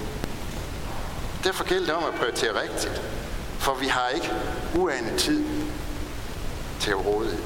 Derfor 1.43 1.63
gælder 1.63 1.85
det 1.85 1.95
om 1.95 2.03
at 2.03 2.19
prioritere 2.19 2.61
rigtigt, 2.61 3.01
for 3.59 3.73
vi 3.73 3.87
har 3.87 4.07
ikke 4.07 4.31
uanet 4.75 5.15
tid 5.17 5.45
til 6.79 6.91
at 6.91 7.05
råde. 7.05 7.37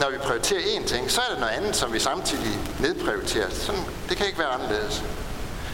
Når 0.00 0.10
vi 0.10 0.18
prioriterer 0.18 0.60
én 0.60 0.86
ting, 0.86 1.10
så 1.10 1.20
er 1.20 1.30
det 1.30 1.40
noget 1.40 1.52
andet, 1.52 1.76
som 1.76 1.92
vi 1.92 1.98
samtidig 1.98 2.58
nedprioriterer. 2.80 3.50
Sådan, 3.50 3.84
det 4.08 4.16
kan 4.16 4.26
ikke 4.26 4.38
være 4.38 4.48
anderledes. 4.48 5.04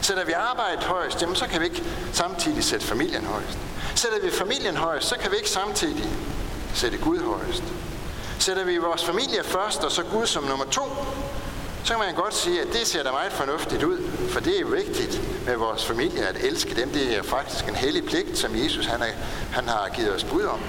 Sætter 0.03 0.25
vi 0.25 0.33
arbejdet 0.33 0.85
højst, 0.85 1.23
jamen 1.23 1.37
så 1.37 1.47
kan 1.47 1.61
vi 1.61 1.65
ikke 1.65 1.85
samtidig 2.13 2.65
sætte 2.65 2.87
familien 2.87 3.25
højst. 3.25 3.59
Sætter 3.95 4.21
vi 4.23 4.31
familien 4.31 4.77
højst, 4.77 5.09
så 5.09 5.17
kan 5.19 5.31
vi 5.31 5.37
ikke 5.37 5.51
samtidig 5.51 6.09
sætte 6.75 6.99
Gud 6.99 7.19
højst. 7.19 7.63
Sætter 8.41 8.65
vi 8.65 8.79
vores 8.79 9.05
familie 9.05 9.45
først, 9.45 9.85
og 9.85 9.93
så 9.93 10.03
Gud 10.03 10.27
som 10.27 10.45
nummer 10.45 10.65
to, 10.65 10.83
så 11.85 11.95
kan 11.95 12.05
man 12.07 12.15
godt 12.15 12.35
sige, 12.35 12.61
at 12.61 12.69
det 12.73 12.87
ser 12.87 13.03
da 13.03 13.11
meget 13.11 13.33
fornuftigt 13.33 13.83
ud, 13.83 14.09
for 14.29 14.41
det 14.41 14.61
er 14.61 14.65
vigtigt 14.65 15.21
med 15.47 15.57
vores 15.57 15.85
familie 15.85 16.27
at 16.27 16.37
elske 16.45 16.75
dem. 16.75 16.91
Det 16.91 17.17
er 17.17 17.23
faktisk 17.23 17.69
en 17.69 17.75
hellig 17.75 18.05
pligt, 18.05 18.39
som 18.39 18.57
Jesus 18.57 18.87
han, 18.87 19.03
er, 19.03 19.13
han 19.53 19.69
har 19.69 19.89
givet 19.95 20.15
os 20.15 20.25
bud 20.25 20.43
om. 20.43 20.61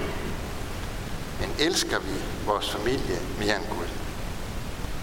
Men 1.39 1.55
elsker 1.59 1.99
vi 1.99 2.11
vores 2.45 2.69
familie 2.69 3.19
mere 3.39 3.55
end 3.55 3.65
Gud? 3.69 3.87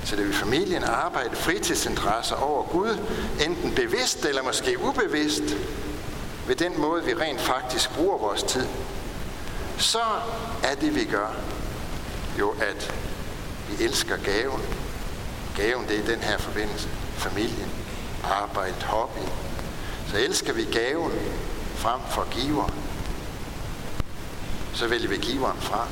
Så 0.05 0.17
det 0.17 0.25
vil 0.25 0.35
familien 0.35 0.85
arbejde 0.85 1.37
fritidsinteresser 1.37 2.37
over 2.37 2.63
Gud, 2.63 2.99
enten 3.41 3.75
bevidst 3.75 4.25
eller 4.25 4.43
måske 4.43 4.83
ubevidst, 4.83 5.57
ved 6.47 6.57
den 6.57 6.81
måde, 6.81 7.05
vi 7.05 7.15
rent 7.15 7.41
faktisk 7.41 7.95
bruger 7.95 8.19
vores 8.19 8.43
tid, 8.43 8.67
så 9.79 10.03
er 10.63 10.75
det, 10.75 10.95
vi 10.95 11.05
gør, 11.05 11.35
jo 12.39 12.55
at 12.61 12.95
vi 13.69 13.85
elsker 13.85 14.17
gaven. 14.17 14.63
Gaven, 15.57 15.89
det 15.89 15.99
er 15.99 16.07
den 16.07 16.21
her 16.21 16.39
forbindelse. 16.39 16.89
Familien, 17.17 17.71
arbejde, 18.25 18.85
hobby. 18.85 19.19
Så 20.11 20.19
elsker 20.19 20.53
vi 20.53 20.65
gaven 20.65 21.13
frem 21.77 22.01
for 22.11 22.27
giveren. 22.31 22.75
Så 24.75 24.87
vælger 24.87 25.09
vi 25.09 25.17
giveren 25.17 25.61
fra. 25.61 25.87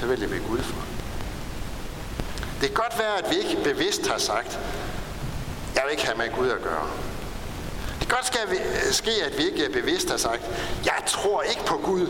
Så 0.00 0.06
vælger 0.06 0.28
vi 0.28 0.38
Gud 0.48 0.58
fra. 0.58 0.82
Det 2.60 2.68
kan 2.68 2.82
godt 2.82 2.98
være, 2.98 3.18
at 3.18 3.30
vi 3.30 3.36
ikke 3.36 3.64
bevidst 3.64 4.06
har 4.06 4.18
sagt, 4.18 4.58
jeg 5.74 5.82
vil 5.84 5.92
ikke 5.92 6.06
have 6.06 6.18
med 6.18 6.30
Gud 6.36 6.48
at 6.48 6.62
gøre. 6.62 6.88
Det 8.00 8.08
kan 8.08 8.16
godt 8.16 8.26
ske, 8.94 9.10
at 9.24 9.38
vi 9.38 9.42
ikke 9.42 9.72
bevidst 9.72 10.10
har 10.10 10.16
sagt, 10.16 10.42
jeg 10.84 11.02
tror 11.06 11.42
ikke 11.42 11.64
på 11.66 11.76
Gud. 11.76 12.06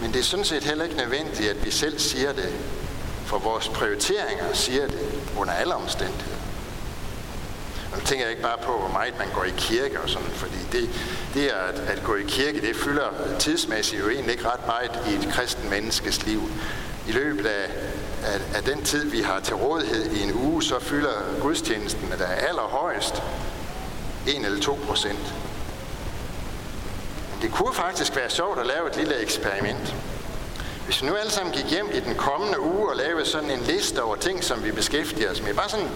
Men 0.00 0.12
det 0.12 0.18
er 0.18 0.24
sådan 0.24 0.44
set 0.44 0.64
heller 0.64 0.84
ikke 0.84 0.96
nødvendigt, 0.96 1.50
at 1.50 1.64
vi 1.64 1.70
selv 1.70 1.98
siger 1.98 2.32
det, 2.32 2.52
for 3.26 3.38
vores 3.38 3.68
prioriteringer 3.68 4.52
siger 4.52 4.86
det 4.86 4.98
under 5.36 5.52
alle 5.52 5.74
omstændigheder. 5.74 6.38
Og 7.92 7.98
nu 7.98 8.04
tænker 8.04 8.24
jeg 8.24 8.30
ikke 8.30 8.42
bare 8.42 8.58
på, 8.62 8.78
hvor 8.78 8.88
meget 8.88 9.18
man 9.18 9.28
går 9.34 9.44
i 9.44 9.52
kirke 9.56 10.00
og 10.00 10.08
sådan, 10.08 10.30
fordi 10.30 10.56
det, 10.72 10.90
det 11.34 11.44
er 11.44 11.56
at, 11.56 11.74
at 11.74 12.02
gå 12.04 12.14
i 12.14 12.22
kirke, 12.28 12.60
det 12.60 12.76
fylder 12.76 13.36
tidsmæssigt 13.38 14.02
jo 14.02 14.08
egentlig 14.08 14.32
ikke 14.32 14.48
ret 14.48 14.66
meget 14.66 14.90
i 15.10 15.14
et 15.14 15.32
kristen 15.32 15.70
menneskes 15.70 16.26
liv. 16.26 16.42
I 17.08 17.12
løbet 17.12 17.46
af, 17.46 17.70
af, 18.24 18.40
af 18.54 18.62
den 18.62 18.84
tid, 18.84 19.04
vi 19.04 19.20
har 19.20 19.40
til 19.40 19.54
rådighed 19.54 20.10
i 20.10 20.22
en 20.22 20.34
uge, 20.34 20.62
så 20.62 20.80
fylder 20.80 21.10
gudstjenesten, 21.40 22.12
der 22.18 22.26
er 22.26 22.46
allerhøjst, 22.48 23.22
1 24.26 24.44
eller 24.44 24.60
2 24.60 24.78
procent. 24.86 25.34
Det 27.42 27.52
kunne 27.52 27.74
faktisk 27.74 28.16
være 28.16 28.30
sjovt 28.30 28.58
at 28.58 28.66
lave 28.66 28.88
et 28.88 28.96
lille 28.96 29.16
eksperiment. 29.16 29.94
Hvis 30.84 31.02
vi 31.02 31.06
nu 31.06 31.14
alle 31.14 31.32
sammen 31.32 31.54
gik 31.54 31.70
hjem 31.70 31.90
i 31.94 32.00
den 32.00 32.14
kommende 32.14 32.60
uge 32.60 32.90
og 32.90 32.96
lavede 32.96 33.26
sådan 33.26 33.50
en 33.50 33.60
liste 33.60 34.02
over 34.02 34.16
ting, 34.16 34.44
som 34.44 34.64
vi 34.64 34.72
beskæftiger 34.72 35.30
os 35.30 35.42
med, 35.42 35.54
bare 35.54 35.68
sådan, 35.68 35.86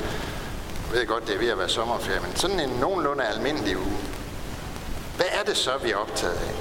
jeg 0.91 1.01
ved 1.01 1.07
godt, 1.07 1.27
det 1.27 1.35
er 1.35 1.39
ved 1.39 1.49
at 1.49 1.59
være 1.59 1.69
sommerferie, 1.69 2.21
men 2.21 2.37
sådan 2.37 2.61
en 2.61 2.69
nogenlunde 2.69 3.25
almindelig 3.25 3.79
uge. 3.79 3.99
Hvad 5.17 5.27
er 5.31 5.43
det 5.43 5.57
så, 5.57 5.71
vi 5.83 5.91
er 5.91 5.97
optaget 5.97 6.35
af? 6.35 6.55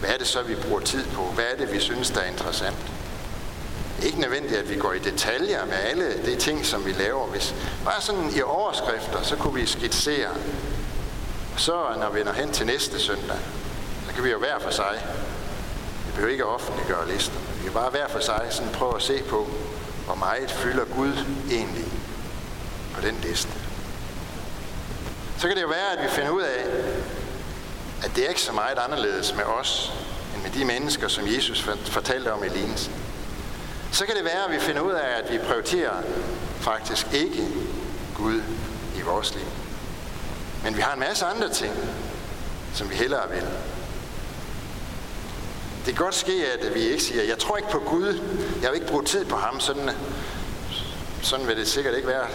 Hvad 0.00 0.10
er 0.10 0.18
det 0.18 0.26
så, 0.26 0.42
vi 0.42 0.54
bruger 0.54 0.80
tid 0.80 1.04
på? 1.14 1.22
Hvad 1.22 1.44
er 1.52 1.56
det, 1.56 1.72
vi 1.72 1.80
synes, 1.80 2.10
der 2.10 2.20
er 2.20 2.30
interessant? 2.30 2.76
Det 3.96 4.02
er 4.02 4.06
ikke 4.06 4.20
nødvendigt, 4.20 4.60
at 4.60 4.70
vi 4.70 4.76
går 4.76 4.92
i 4.92 4.98
detaljer 4.98 5.64
med 5.64 5.74
alle 5.74 6.04
de 6.26 6.36
ting, 6.36 6.66
som 6.66 6.86
vi 6.86 6.92
laver. 6.92 7.26
Hvis 7.26 7.54
bare 7.84 8.00
sådan 8.00 8.30
i 8.36 8.42
overskrifter, 8.42 9.22
så 9.22 9.36
kunne 9.36 9.54
vi 9.54 9.66
skitsere. 9.66 10.30
Så 11.56 11.72
når 12.00 12.10
vi 12.10 12.22
når 12.22 12.32
hen 12.32 12.52
til 12.52 12.66
næste 12.66 13.00
søndag, 13.00 13.36
kan 14.18 14.24
vi 14.24 14.30
jo 14.30 14.38
hver 14.38 14.58
for 14.58 14.70
sig. 14.70 15.06
Vi 16.06 16.12
behøver 16.12 16.32
ikke 16.32 16.46
offentliggøre 16.46 17.08
lister. 17.08 17.38
Vi 17.58 17.62
kan 17.62 17.72
bare 17.72 17.90
hver 17.90 18.08
for 18.08 18.20
sig 18.20 18.46
sådan 18.50 18.72
prøve 18.72 18.96
at 18.96 19.02
se 19.02 19.22
på, 19.22 19.48
hvor 20.04 20.14
meget 20.14 20.50
fylder 20.50 20.84
Gud 20.84 21.12
egentlig 21.50 21.84
på 22.94 23.00
den 23.00 23.18
liste. 23.22 23.50
Så 25.38 25.48
kan 25.48 25.56
det 25.56 25.62
jo 25.62 25.68
være, 25.68 25.92
at 25.96 26.02
vi 26.04 26.08
finder 26.08 26.30
ud 26.30 26.42
af, 26.42 26.64
at 28.04 28.10
det 28.16 28.24
er 28.24 28.28
ikke 28.28 28.40
så 28.40 28.52
meget 28.52 28.78
anderledes 28.78 29.34
med 29.34 29.44
os, 29.44 29.92
end 30.34 30.42
med 30.42 30.50
de 30.50 30.64
mennesker, 30.64 31.08
som 31.08 31.26
Jesus 31.26 31.68
fortalte 31.84 32.32
om 32.32 32.44
i 32.44 32.48
lignelsen. 32.48 32.92
Så 33.92 34.06
kan 34.06 34.16
det 34.16 34.24
være, 34.24 34.44
at 34.44 34.52
vi 34.52 34.58
finder 34.58 34.82
ud 34.82 34.92
af, 34.92 35.18
at 35.22 35.32
vi 35.32 35.38
prioriterer 35.38 36.02
faktisk 36.60 37.06
ikke 37.12 37.48
Gud 38.16 38.42
i 38.96 39.00
vores 39.00 39.34
liv. 39.34 39.46
Men 40.64 40.76
vi 40.76 40.80
har 40.80 40.92
en 40.92 41.00
masse 41.00 41.26
andre 41.26 41.48
ting, 41.48 41.74
som 42.74 42.90
vi 42.90 42.94
hellere 42.94 43.30
vil. 43.30 43.44
Det 45.88 45.96
kan 45.96 46.04
godt 46.04 46.14
ske, 46.14 46.46
at 46.52 46.74
vi 46.74 46.80
ikke 46.80 47.02
siger, 47.02 47.22
jeg 47.22 47.38
tror 47.38 47.56
ikke 47.56 47.70
på 47.70 47.78
Gud, 47.78 48.20
jeg 48.62 48.70
vil 48.70 48.74
ikke 48.74 48.86
bruge 48.86 49.04
tid 49.04 49.24
på 49.24 49.36
ham. 49.36 49.60
Sådan, 49.60 49.90
sådan 51.22 51.46
vil 51.46 51.56
det 51.56 51.68
sikkert 51.68 51.94
ikke 51.94 52.08
være 52.08 52.26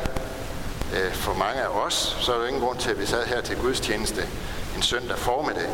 øh, 0.95 1.13
for 1.13 1.33
mange 1.33 1.61
af 1.61 1.67
os. 1.67 2.17
Så 2.21 2.33
er 2.33 2.39
der 2.39 2.47
ingen 2.47 2.61
grund 2.61 2.79
til, 2.79 2.91
at 2.91 2.99
vi 2.99 3.05
sad 3.05 3.25
her 3.25 3.41
til 3.41 3.57
gudstjeneste 3.57 4.27
en 4.75 4.81
søndag 4.81 5.17
formiddag. 5.17 5.69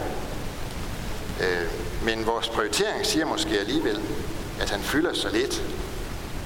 Øh, 1.42 1.68
men 2.04 2.26
vores 2.26 2.50
prioritering 2.50 3.06
siger 3.06 3.26
måske 3.26 3.60
alligevel, 3.60 4.02
at 4.62 4.70
han 4.70 4.82
fylder 4.82 5.14
så 5.14 5.30
lidt, 5.30 5.64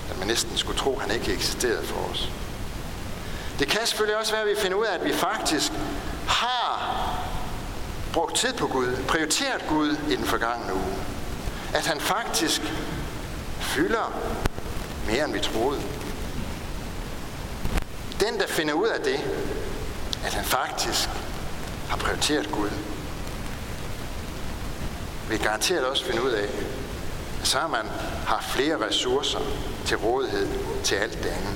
at 0.09 0.19
man 0.19 0.27
næsten 0.27 0.57
skulle 0.57 0.79
tro, 0.79 0.95
at 0.95 1.01
han 1.01 1.11
ikke 1.11 1.33
eksisterede 1.33 1.83
for 1.83 2.09
os. 2.11 2.29
Det 3.59 3.67
kan 3.67 3.79
selvfølgelig 3.85 4.17
også 4.17 4.31
være, 4.31 4.41
at 4.41 4.49
vi 4.49 4.61
finder 4.61 4.77
ud 4.77 4.85
af, 4.85 4.95
at 4.95 5.05
vi 5.05 5.13
faktisk 5.13 5.71
har 6.27 7.03
brugt 8.13 8.35
tid 8.35 8.53
på 8.53 8.67
Gud, 8.67 8.97
prioriteret 9.07 9.65
Gud 9.69 9.95
i 10.09 10.15
den 10.15 10.25
forgangne 10.25 10.73
uge. 10.73 10.95
At 11.73 11.85
han 11.85 11.99
faktisk 11.99 12.61
fylder 13.59 14.21
mere, 15.07 15.25
end 15.25 15.33
vi 15.33 15.39
troede. 15.39 15.81
Den, 18.19 18.39
der 18.39 18.47
finder 18.47 18.73
ud 18.73 18.87
af 18.87 19.01
det, 19.01 19.19
at 20.25 20.33
han 20.33 20.45
faktisk 20.45 21.09
har 21.89 21.97
prioriteret 21.97 22.51
Gud, 22.51 22.69
vil 25.29 25.39
garanteret 25.39 25.85
også 25.85 26.05
finde 26.05 26.23
ud 26.23 26.31
af, 26.31 26.43
at 26.43 26.49
så 27.43 27.57
har 27.57 27.67
man 27.67 27.85
har 28.25 28.45
flere 28.49 28.87
ressourcer 28.87 29.39
til 29.85 29.97
rådighed 29.97 30.47
til 30.83 30.95
alt 30.95 31.23
det 31.23 31.29
andet. 31.29 31.53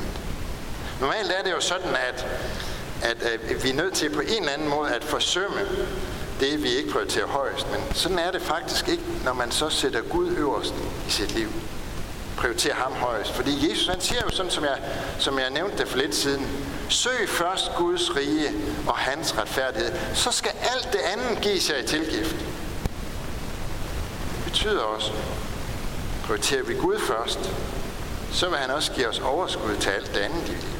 Normalt 1.02 1.32
er 1.32 1.44
det 1.44 1.52
jo 1.52 1.62
sådan, 1.62 1.96
at, 2.10 2.28
at, 3.04 3.24
at 3.24 3.64
vi 3.64 3.70
er 3.70 3.74
nødt 3.74 3.94
til 3.94 4.10
på 4.10 4.20
en 4.20 4.40
eller 4.40 4.52
anden 4.52 4.70
måde 4.70 4.90
at 4.90 5.04
forsømme 5.04 5.60
det, 6.40 6.64
vi 6.64 6.70
ikke 6.70 6.92
prioriterer 6.92 7.28
højst. 7.28 7.72
Men 7.72 7.82
sådan 7.94 8.20
er 8.20 8.32
det 8.32 8.42
faktisk 8.42 8.88
ikke, 8.88 9.04
når 9.24 9.34
man 9.34 9.52
så 9.52 9.70
sætter 9.70 10.02
Gud 10.02 10.32
øverst 10.38 10.74
i 11.08 11.12
sit 11.12 11.36
liv. 11.36 11.50
Prioriterer 12.38 12.76
ham 12.76 12.94
højst. 12.94 13.32
Fordi 13.32 13.70
Jesus 13.70 13.88
han 13.88 14.02
siger 14.02 14.22
jo 14.26 14.30
sådan, 14.30 14.52
som 14.52 14.64
jeg, 14.64 14.78
som 15.20 15.40
jeg 15.40 15.50
nævnte 15.50 15.78
det 15.78 15.88
for 15.88 15.98
lidt 15.98 16.16
siden. 16.16 16.48
Søg 16.90 17.30
først 17.30 17.72
Guds 17.78 18.16
rige 18.16 18.50
og 18.88 18.98
hans 18.98 19.38
retfærdighed. 19.38 19.92
Så 20.14 20.32
skal 20.32 20.52
alt 20.76 20.90
det 20.94 21.00
andet 21.00 21.42
gives 21.42 21.70
jer 21.70 21.78
i 21.78 21.88
tilgift. 21.88 22.36
Det 24.36 24.44
betyder 24.46 24.82
også, 24.82 25.12
prioriterer 26.24 26.64
vi 26.64 26.74
Gud 26.74 27.00
først, 27.00 27.40
så 28.32 28.50
vil 28.50 28.58
han 28.58 28.70
også 28.70 28.92
give 28.92 29.08
os 29.08 29.20
overskud 29.20 29.76
til 29.80 29.90
alt 29.90 30.14
det 30.14 30.20
andet 30.20 30.44
i 30.48 30.52
livet. 30.52 30.78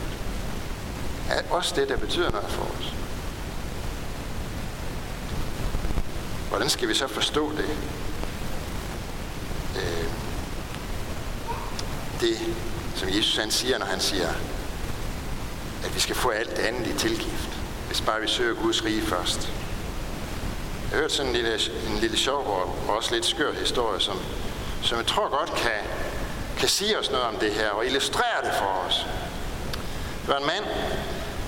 Også 1.50 1.76
det, 1.76 1.90
der 1.90 1.98
betyder 1.98 2.32
noget 2.32 2.50
for 2.50 2.64
os. 2.64 2.97
Hvordan 6.58 6.70
skal 6.70 6.88
vi 6.88 6.94
så 6.94 7.08
forstå 7.08 7.52
det? 7.52 7.70
Øh, 9.76 10.10
det, 12.22 12.38
som 12.96 13.10
Jesus 13.10 13.38
han 13.38 13.52
siger, 13.52 13.78
når 13.78 13.86
han 13.86 14.00
siger, 14.00 14.28
at 15.86 15.96
vi 15.96 16.00
skal 16.00 16.16
få 16.16 16.30
alt 16.30 16.58
det 16.58 16.64
andet 16.64 16.88
i 16.88 16.98
tilgift, 16.98 17.50
hvis 17.88 18.02
bare 18.02 18.22
vi 18.22 18.28
søger 18.28 18.56
Guds 18.56 18.86
rige 18.86 19.02
først. 19.02 19.52
Jeg 20.82 20.92
har 20.92 20.98
hørt 20.98 21.12
sådan 21.12 21.30
en 21.30 21.36
lille, 21.36 21.60
en 21.90 21.98
lille 21.98 22.18
sjov 22.18 22.48
og 22.48 22.96
også 22.96 23.14
lidt 23.14 23.26
skør 23.26 23.54
historie, 23.54 24.00
som, 24.00 24.20
som 24.84 24.98
jeg 24.98 25.06
tror 25.06 25.30
godt 25.30 25.54
kan, 25.56 25.82
kan 26.58 26.70
sige 26.70 27.00
os 27.00 27.12
noget 27.12 27.26
om 27.26 27.36
det 27.36 27.54
her 27.54 27.70
og 27.70 27.86
illustrere 27.86 28.42
det 28.44 28.52
for 28.60 28.86
os. 28.88 29.06
Det 30.22 30.28
var 30.28 30.38
en 30.38 30.46
mand, 30.46 30.66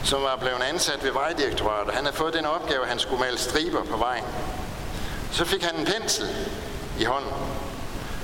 som 0.03 0.21
var 0.21 0.37
blevet 0.39 0.61
ansat 0.61 1.03
ved 1.03 1.11
Vejdirektoratet. 1.11 1.93
Han 1.93 2.03
havde 2.03 2.17
fået 2.17 2.33
den 2.33 2.45
opgave, 2.45 2.81
at 2.81 2.89
han 2.89 2.99
skulle 2.99 3.19
male 3.19 3.37
striber 3.37 3.83
på 3.83 3.97
vejen. 3.97 4.23
Så 5.31 5.45
fik 5.45 5.63
han 5.63 5.75
en 5.75 5.86
pensel 5.86 6.27
i 7.00 7.03
hånden. 7.03 7.31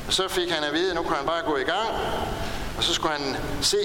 Og 0.08 0.14
så 0.14 0.28
fik 0.28 0.50
han 0.52 0.64
at 0.64 0.74
vide, 0.74 0.90
at 0.90 0.96
nu 0.96 1.04
kunne 1.04 1.16
han 1.16 1.26
bare 1.26 1.42
gå 1.42 1.58
i 1.58 1.64
gang, 1.64 1.90
og 2.78 2.84
så 2.84 2.94
skulle 2.94 3.18
han 3.18 3.38
se, 3.62 3.78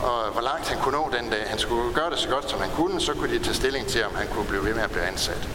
og 0.00 0.30
hvor 0.32 0.40
langt 0.40 0.68
han 0.68 0.78
kunne 0.78 0.96
nå 0.96 1.10
den 1.18 1.30
dag. 1.30 1.44
Han 1.46 1.58
skulle 1.58 1.94
gøre 1.94 2.10
det 2.10 2.18
så 2.18 2.28
godt, 2.28 2.50
som 2.50 2.60
han 2.60 2.70
kunne, 2.70 3.00
så 3.00 3.12
kunne 3.14 3.38
de 3.38 3.44
tage 3.44 3.54
stilling 3.54 3.86
til, 3.86 4.04
om 4.04 4.14
han 4.14 4.26
kunne 4.28 4.44
blive 4.46 4.64
ved 4.64 4.74
med 4.74 4.82
at 4.82 4.90
blive 4.90 5.04
ansat. 5.04 5.48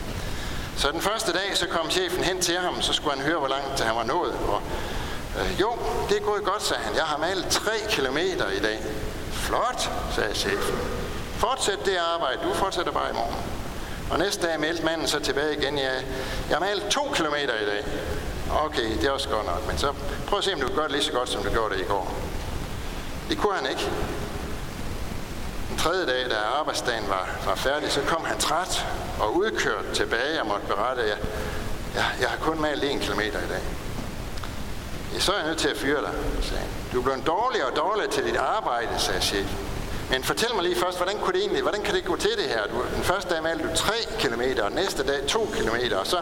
Så 0.78 0.92
den 0.92 1.02
første 1.02 1.34
dag, 1.34 1.58
så 1.58 1.68
kom 1.68 1.90
chefen 1.90 2.24
hen 2.24 2.42
til 2.42 2.58
ham, 2.58 2.82
så 2.82 2.94
skulle 2.94 3.16
han 3.16 3.26
høre, 3.26 3.40
hvor 3.40 3.48
langt 3.48 3.80
han 3.80 3.96
var 3.96 4.04
nået. 4.04 4.34
Og, 4.48 4.62
øh, 5.40 5.60
jo, 5.62 5.78
det 6.10 6.18
er 6.18 6.22
gået 6.22 6.44
godt, 6.44 6.64
sagde 6.64 6.84
han. 6.84 6.96
Jeg 6.96 7.04
har 7.04 7.18
malet 7.18 7.48
tre 7.50 7.72
kilometer 7.90 8.50
i 8.50 8.60
dag. 8.60 8.80
Flot, 9.32 9.92
sagde 10.16 10.36
chefen. 10.36 10.76
Fortsæt 11.38 11.86
det 11.86 11.98
arbejde, 12.14 12.40
du 12.44 12.54
fortsætter 12.54 12.92
bare 12.92 13.10
i 13.10 13.14
morgen. 13.14 13.36
Og 14.12 14.20
næste 14.20 14.48
dag 14.48 14.60
meldte 14.60 14.86
manden 14.86 15.08
så 15.08 15.20
tilbage 15.20 15.58
igen, 15.58 15.78
ja, 15.78 15.94
jeg 16.50 16.58
har 16.58 16.60
malet 16.60 16.84
to 16.90 17.12
kilometer 17.14 17.54
i 17.62 17.66
dag. 17.66 17.86
Okay, 18.66 18.98
det 18.98 19.04
er 19.04 19.12
også 19.12 19.30
godt 19.30 19.46
nok, 19.46 19.68
men 19.68 19.78
så 19.78 19.94
prøv 20.28 20.40
at 20.40 20.46
se, 20.46 20.54
om 20.54 20.60
du 20.60 20.68
kan 20.68 20.76
gøre 20.76 20.86
det 20.88 20.92
lige 20.92 21.04
så 21.04 21.12
godt, 21.12 21.30
som 21.30 21.44
du 21.44 21.50
gjorde 21.50 21.76
det 21.76 21.82
i 21.82 21.86
går. 21.86 22.14
Det 23.30 23.38
kunne 23.38 23.56
han 23.56 23.70
ikke. 23.70 23.90
Den 25.70 25.78
tredje 25.78 26.06
dag, 26.06 26.30
da 26.30 26.36
arbejdsdagen 26.60 27.10
var, 27.10 27.30
var 27.46 27.56
færdig, 27.56 27.92
så 27.92 28.02
kom 28.02 28.26
han 28.26 28.38
træt 28.38 28.86
og 29.20 29.36
udkørt 29.36 29.86
tilbage 29.94 30.42
og 30.42 30.48
måtte 30.48 30.68
berette, 30.68 31.02
at 31.02 31.10
jeg, 31.10 31.18
jeg, 31.96 32.06
jeg 32.22 32.30
har 32.30 32.38
kun 32.38 32.62
malet 32.62 32.92
en 32.92 33.00
kilometer 33.00 33.40
i 33.40 33.48
dag. 33.50 33.62
Ja, 35.14 35.20
så 35.20 35.32
er 35.32 35.38
jeg 35.38 35.48
nødt 35.48 35.58
til 35.58 35.70
at 35.70 35.78
fyre 35.78 36.02
dig, 36.02 36.12
sagde 36.42 36.62
han. 36.62 36.70
Du 36.94 37.00
er 37.00 37.04
blevet 37.04 37.28
dårligere 37.28 37.68
og 37.68 37.76
dårligere 37.76 38.12
til 38.12 38.24
dit 38.24 38.36
arbejde, 38.36 38.90
sagde 38.98 39.22
chefen. 39.22 39.69
Men 40.10 40.24
fortæl 40.24 40.56
mig 40.56 40.64
lige 40.64 40.76
først, 40.76 40.98
hvordan, 40.98 41.18
kunne 41.18 41.34
det 41.34 41.42
egentlig, 41.42 41.62
hvordan 41.62 41.82
kan 41.82 41.96
det 41.96 42.06
gå 42.06 42.16
til 42.16 42.32
det 42.38 42.46
her? 42.46 42.68
Du, 42.68 42.84
den 42.96 43.04
første 43.04 43.34
dag 43.34 43.44
malte 43.44 43.64
du 43.64 43.76
3 43.76 43.94
km, 44.20 44.42
og 44.64 44.72
næste 44.72 45.04
dag 45.04 45.28
2 45.28 45.50
km, 45.54 45.96
og 45.96 46.08
så 46.08 46.18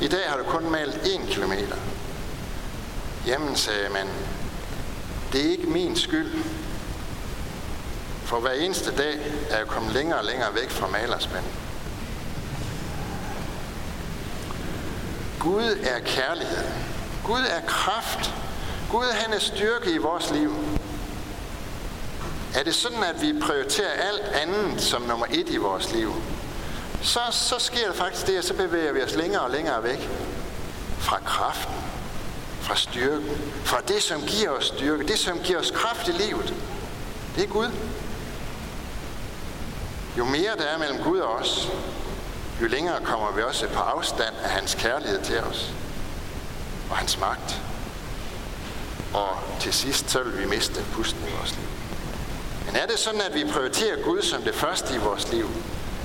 i 0.00 0.08
dag 0.08 0.20
har 0.26 0.36
du 0.36 0.44
kun 0.44 0.70
malet 0.70 0.94
1 0.94 1.20
km. 1.30 1.52
Jamen, 3.26 3.56
sagde 3.56 3.88
man, 3.88 4.08
det 5.32 5.46
er 5.46 5.50
ikke 5.50 5.66
min 5.66 5.96
skyld. 5.96 6.44
For 8.24 8.40
hver 8.40 8.52
eneste 8.52 8.96
dag 8.96 9.18
er 9.50 9.58
jeg 9.58 9.66
kommet 9.66 9.92
længere 9.92 10.18
og 10.18 10.24
længere 10.24 10.54
væk 10.54 10.70
fra 10.70 10.86
malerspanden. 10.86 11.52
Gud 15.40 15.78
er 15.82 15.98
kærlighed. 16.04 16.64
Gud 17.24 17.40
er 17.40 17.60
kraft. 17.66 18.34
Gud 18.90 19.04
han 19.12 19.32
er 19.32 19.38
styrke 19.38 19.90
i 19.90 19.98
vores 19.98 20.30
liv. 20.30 20.54
Er 22.54 22.62
det 22.62 22.74
sådan, 22.74 23.02
at 23.02 23.22
vi 23.22 23.40
prioriterer 23.40 23.90
alt 23.90 24.20
andet 24.20 24.82
som 24.82 25.02
nummer 25.02 25.26
et 25.30 25.48
i 25.48 25.56
vores 25.56 25.92
liv, 25.92 26.14
så, 27.02 27.20
så 27.30 27.58
sker 27.58 27.86
der 27.86 27.94
faktisk 27.94 28.26
det, 28.26 28.36
at 28.36 28.44
så 28.44 28.54
bevæger 28.54 28.92
vi 28.92 29.02
os 29.02 29.14
længere 29.14 29.42
og 29.42 29.50
længere 29.50 29.82
væk 29.82 30.08
fra 30.98 31.18
kraften, 31.24 31.74
fra 32.60 32.76
styrken, 32.76 33.30
fra 33.64 33.80
det, 33.88 34.02
som 34.02 34.22
giver 34.22 34.50
os 34.50 34.64
styrke, 34.64 35.06
det, 35.06 35.18
som 35.18 35.38
giver 35.38 35.58
os 35.58 35.70
kraft 35.70 36.08
i 36.08 36.12
livet. 36.12 36.54
Det 37.36 37.44
er 37.44 37.48
Gud. 37.48 37.70
Jo 40.18 40.24
mere 40.24 40.56
der 40.58 40.64
er 40.64 40.78
mellem 40.78 41.02
Gud 41.02 41.18
og 41.18 41.32
os, 41.32 41.68
jo 42.62 42.66
længere 42.66 43.04
kommer 43.04 43.32
vi 43.32 43.42
også 43.42 43.68
på 43.68 43.80
afstand 43.80 44.34
af 44.42 44.50
hans 44.50 44.74
kærlighed 44.74 45.22
til 45.22 45.40
os 45.40 45.72
og 46.90 46.96
hans 46.96 47.18
magt. 47.18 47.60
Og 49.14 49.38
til 49.60 49.72
sidst 49.72 50.10
så 50.10 50.22
vil 50.22 50.40
vi 50.40 50.46
miste 50.46 50.84
pusten 50.92 51.20
i 51.28 51.30
vores 51.36 51.50
liv. 51.50 51.81
Men 52.66 52.76
er 52.76 52.86
det 52.86 52.98
sådan, 52.98 53.20
at 53.20 53.34
vi 53.34 53.44
prioriterer 53.44 54.02
Gud 54.02 54.22
som 54.22 54.42
det 54.42 54.54
første 54.54 54.94
i 54.94 54.98
vores 54.98 55.32
liv, 55.32 55.48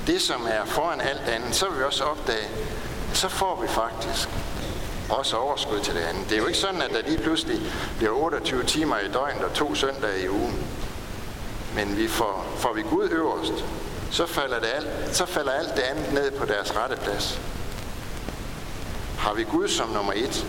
det 0.07 0.21
som 0.21 0.47
er 0.49 0.65
foran 0.65 1.01
alt 1.01 1.29
andet, 1.29 1.55
så 1.55 1.69
vil 1.69 1.79
vi 1.79 1.83
også 1.83 2.03
opdage, 2.03 2.45
at 3.11 3.17
så 3.17 3.29
får 3.29 3.61
vi 3.61 3.67
faktisk 3.67 4.29
også 5.09 5.37
overskud 5.37 5.79
til 5.79 5.95
det 5.95 6.01
andet. 6.01 6.29
Det 6.29 6.35
er 6.35 6.41
jo 6.41 6.47
ikke 6.47 6.59
sådan, 6.59 6.81
at 6.81 6.89
der 6.89 7.01
lige 7.01 7.17
pludselig 7.17 7.61
bliver 7.97 8.11
28 8.11 8.63
timer 8.63 8.99
i 8.99 9.11
døgnet 9.13 9.43
og 9.43 9.53
to 9.53 9.75
søndage 9.75 10.23
i 10.23 10.29
ugen. 10.29 10.67
Men 11.75 11.97
vi 11.97 12.08
får, 12.08 12.45
får 12.58 12.73
vi 12.73 12.82
Gud 12.82 13.10
øverst, 13.12 13.65
så 14.12 14.25
falder, 14.25 14.60
det 14.60 14.67
alt, 14.75 15.15
så 15.15 15.25
falder 15.25 15.51
alt 15.51 15.75
det 15.75 15.82
andet 15.82 16.13
ned 16.13 16.32
på 16.32 16.45
deres 16.45 16.75
rette 16.75 16.95
plads. 16.95 17.41
Har 19.17 19.34
vi 19.34 19.43
Gud 19.43 19.67
som 19.67 19.89
nummer 19.89 20.13
et, 20.15 20.45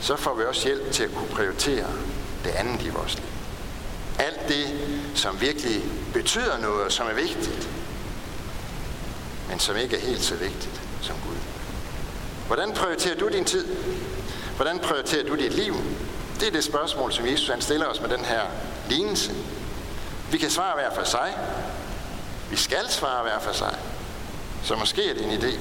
så 0.00 0.16
får 0.16 0.34
vi 0.34 0.44
også 0.44 0.68
hjælp 0.68 0.92
til 0.92 1.04
at 1.04 1.14
kunne 1.14 1.28
prioritere 1.28 1.86
det 2.44 2.50
andet 2.50 2.82
i 2.82 2.88
vores 2.88 3.14
liv. 3.14 3.29
Det, 4.50 4.68
som 5.14 5.40
virkelig 5.40 5.82
betyder 6.12 6.58
noget, 6.58 6.92
som 6.92 7.06
er 7.06 7.14
vigtigt, 7.14 7.68
men 9.48 9.58
som 9.58 9.76
ikke 9.76 9.96
er 9.96 10.00
helt 10.00 10.22
så 10.22 10.34
vigtigt 10.34 10.80
som 11.00 11.16
Gud. 11.26 11.36
Hvordan 12.46 12.72
prioriterer 12.72 13.18
du 13.18 13.28
din 13.28 13.44
tid? 13.44 13.66
Hvordan 14.56 14.78
prioriterer 14.78 15.26
du 15.26 15.36
dit 15.36 15.52
liv? 15.52 15.74
Det 16.40 16.48
er 16.48 16.52
det 16.52 16.64
spørgsmål, 16.64 17.12
som 17.12 17.26
Jesus 17.26 17.48
han 17.48 17.60
stiller 17.60 17.86
os 17.86 18.00
med 18.00 18.08
den 18.08 18.24
her 18.24 18.42
lignelse. 18.88 19.32
Vi 20.30 20.38
kan 20.38 20.50
svare 20.50 20.74
hver 20.74 20.94
for 20.94 21.04
sig. 21.04 21.34
Vi 22.50 22.56
skal 22.56 22.88
svare 22.88 23.22
hver 23.22 23.40
for 23.40 23.52
sig. 23.52 23.76
Så 24.62 24.76
måske 24.76 25.10
er 25.10 25.14
det 25.14 25.24
en 25.24 25.30
idé 25.30 25.58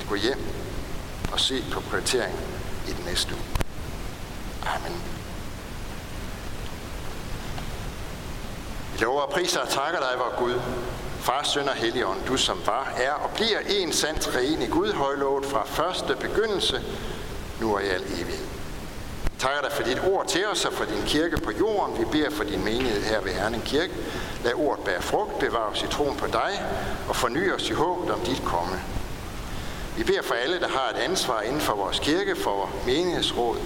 at 0.00 0.06
gå 0.08 0.14
hjem 0.14 0.38
og 1.32 1.40
se 1.40 1.64
på 1.72 1.80
prioriteringen 1.80 2.40
i 2.88 2.90
den 2.90 3.04
næste 3.04 3.34
uge. 3.34 3.44
Amen. 4.66 5.11
Lover 9.02 9.20
og 9.20 9.30
priser 9.30 9.60
og 9.60 9.68
takker 9.68 10.00
dig, 10.00 10.18
vor 10.18 10.38
Gud, 10.38 10.60
Far, 11.20 11.42
Søn 11.42 11.68
og 11.68 11.74
Helligånd, 11.74 12.18
du 12.28 12.36
som 12.36 12.62
var, 12.66 12.92
er 12.96 13.12
og 13.12 13.30
bliver 13.34 13.58
en 13.68 13.92
sandt 13.92 14.20
træen 14.20 14.62
i 14.62 14.66
Gud, 14.66 14.92
højlovet 14.92 15.46
fra 15.46 15.64
første 15.66 16.16
begyndelse, 16.20 16.82
nu 17.60 17.74
og 17.74 17.82
i 17.82 17.86
al 17.86 18.02
evighed. 18.02 18.46
Vi 19.24 19.38
takker 19.38 19.60
dig 19.60 19.72
for 19.72 19.82
dit 19.82 20.00
ord 20.12 20.26
til 20.26 20.46
os 20.46 20.64
og 20.64 20.72
for 20.72 20.84
din 20.84 21.02
kirke 21.06 21.36
på 21.36 21.50
jorden. 21.50 21.98
Vi 21.98 22.04
beder 22.04 22.30
for 22.30 22.44
din 22.44 22.64
menighed 22.64 23.02
her 23.02 23.20
ved 23.20 23.32
Herning 23.32 23.64
Kirke. 23.64 23.92
Lad 24.44 24.52
ordet 24.54 24.84
bære 24.84 25.02
frugt, 25.02 25.38
bevare 25.38 25.68
os 25.68 25.82
i 25.82 25.86
troen 25.86 26.16
på 26.16 26.26
dig 26.26 26.62
og 27.08 27.16
forny 27.16 27.52
os 27.52 27.70
i 27.70 27.72
håbet 27.72 28.10
om 28.10 28.20
dit 28.20 28.42
komme. 28.44 28.80
Vi 29.96 30.04
beder 30.04 30.22
for 30.22 30.34
alle, 30.34 30.60
der 30.60 30.68
har 30.68 30.90
et 30.94 31.00
ansvar 31.10 31.40
inden 31.40 31.60
for 31.60 31.74
vores 31.74 31.98
kirke, 31.98 32.36
for 32.36 32.70
menighedsråd, 32.86 33.56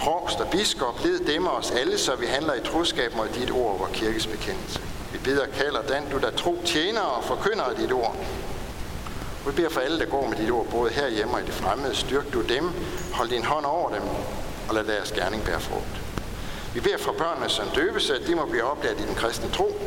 provst 0.00 0.40
og 0.40 0.48
biskop, 0.50 1.04
led 1.04 1.18
dem 1.18 1.46
os 1.46 1.70
alle, 1.70 1.98
så 1.98 2.16
vi 2.16 2.26
handler 2.26 2.54
i 2.54 2.60
troskab 2.60 3.16
mod 3.16 3.28
dit 3.28 3.50
ord 3.50 3.80
og 3.80 3.92
kirkes 3.92 4.26
bekendelse. 4.26 4.80
Vi 5.12 5.18
beder, 5.18 5.46
kalder 5.46 5.82
den, 5.82 6.10
du 6.12 6.18
der 6.18 6.30
tro 6.30 6.58
tjener 6.64 7.00
og 7.00 7.24
forkynder 7.24 7.64
dit 7.78 7.92
ord. 7.92 8.16
Vi 9.46 9.52
beder 9.52 9.68
for 9.68 9.80
alle, 9.80 9.98
der 9.98 10.06
går 10.06 10.28
med 10.28 10.36
dit 10.36 10.50
ord, 10.50 10.66
både 10.66 10.90
herhjemme 10.90 11.34
og 11.34 11.40
i 11.40 11.44
det 11.44 11.54
fremmede. 11.54 11.94
Styrk 11.94 12.32
du 12.32 12.42
dem, 12.42 12.70
hold 13.12 13.28
din 13.28 13.44
hånd 13.44 13.64
over 13.64 13.90
dem, 13.90 14.02
og 14.68 14.74
lad 14.74 14.84
deres 14.84 15.12
gerning 15.12 15.44
bære 15.44 15.60
frugt. 15.60 16.00
Vi 16.74 16.80
beder 16.80 16.98
for 16.98 17.12
børnene 17.12 17.48
som 17.48 17.68
døbes, 17.74 18.10
at 18.10 18.26
de 18.26 18.34
må 18.34 18.46
blive 18.46 18.64
oplært 18.64 19.00
i 19.00 19.06
den 19.06 19.14
kristne 19.14 19.50
tro. 19.50 19.80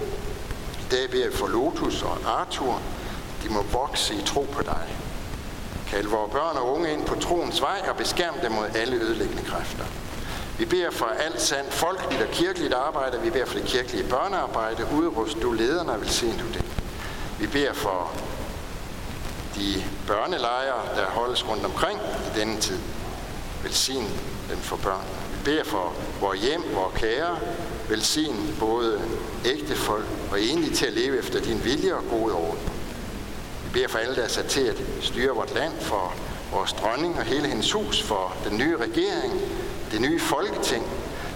I 0.80 0.90
dag 0.92 1.10
beder 1.10 1.30
vi 1.30 1.36
for 1.36 1.48
Lotus 1.48 2.02
og 2.02 2.18
Arthur. 2.26 2.82
De 3.44 3.50
må 3.50 3.62
vokse 3.62 4.14
i 4.14 4.22
tro 4.26 4.48
på 4.52 4.62
dig. 4.62 4.88
Kald 5.88 6.08
vores 6.08 6.32
børn 6.32 6.58
og 6.58 6.74
unge 6.74 6.94
ind 6.94 7.06
på 7.06 7.16
troens 7.16 7.62
vej 7.62 7.82
og 7.90 7.98
beskærm 7.98 8.34
dem 8.42 8.52
mod 8.52 8.66
alle 8.76 8.96
ødelæggende 8.96 9.44
kræfter. 9.44 9.86
Vi 10.58 10.66
beder 10.66 10.92
for 10.92 11.06
alt 11.06 11.42
sandt 11.42 11.74
folkeligt 11.74 12.22
og 12.22 12.30
kirkeligt 12.30 12.74
arbejde. 12.74 13.22
Vi 13.22 13.30
beder 13.30 13.46
for 13.46 13.58
det 13.58 13.68
kirkelige 13.68 14.10
børnearbejde. 14.10 14.88
Udrust 14.94 15.42
du 15.42 15.52
lederne 15.52 15.92
og 15.92 16.02
velsign 16.02 16.38
du 16.38 16.48
det. 16.48 16.66
Vi 17.40 17.48
beder 17.48 17.74
for 17.74 18.12
de 19.56 19.84
børnelejre, 20.08 20.82
der 20.96 21.06
holdes 21.06 21.50
rundt 21.50 21.66
omkring 21.66 22.00
i 22.00 22.40
denne 22.40 22.60
tid. 22.60 22.80
Velsign 23.64 24.08
dem 24.50 24.58
for 24.58 24.76
børn. 24.76 25.04
Vi 25.32 25.44
beder 25.46 25.64
for 25.64 25.94
vores 26.20 26.42
hjem, 26.42 26.64
vores 26.74 27.00
kære. 27.00 27.38
Velsign 27.90 28.56
både 28.60 29.02
ægtefolk 29.46 30.06
og 30.32 30.42
enlige 30.42 30.76
til 30.76 30.86
at 30.86 30.94
leve 30.94 31.20
efter 31.20 31.42
din 31.42 31.64
vilje 31.64 31.94
og 31.94 32.04
gode 32.10 32.34
orden. 32.34 32.70
Vi 33.64 33.70
beder 33.74 33.88
for 33.88 34.00
alle, 34.00 34.16
der 34.16 34.24
er 34.24 34.28
sat 34.28 34.46
til 34.46 34.62
at 34.62 34.82
styre 35.02 35.36
vort 35.36 35.54
land, 35.54 35.74
for 35.82 36.14
vores 36.52 36.74
dronning 36.74 37.20
og 37.20 37.24
hele 37.24 37.48
hendes 37.48 37.72
hus, 37.72 38.02
for 38.02 38.36
den 38.50 38.58
nye 38.58 38.78
regering, 38.78 39.42
det 39.94 40.02
nye 40.02 40.20
folketing, 40.20 40.86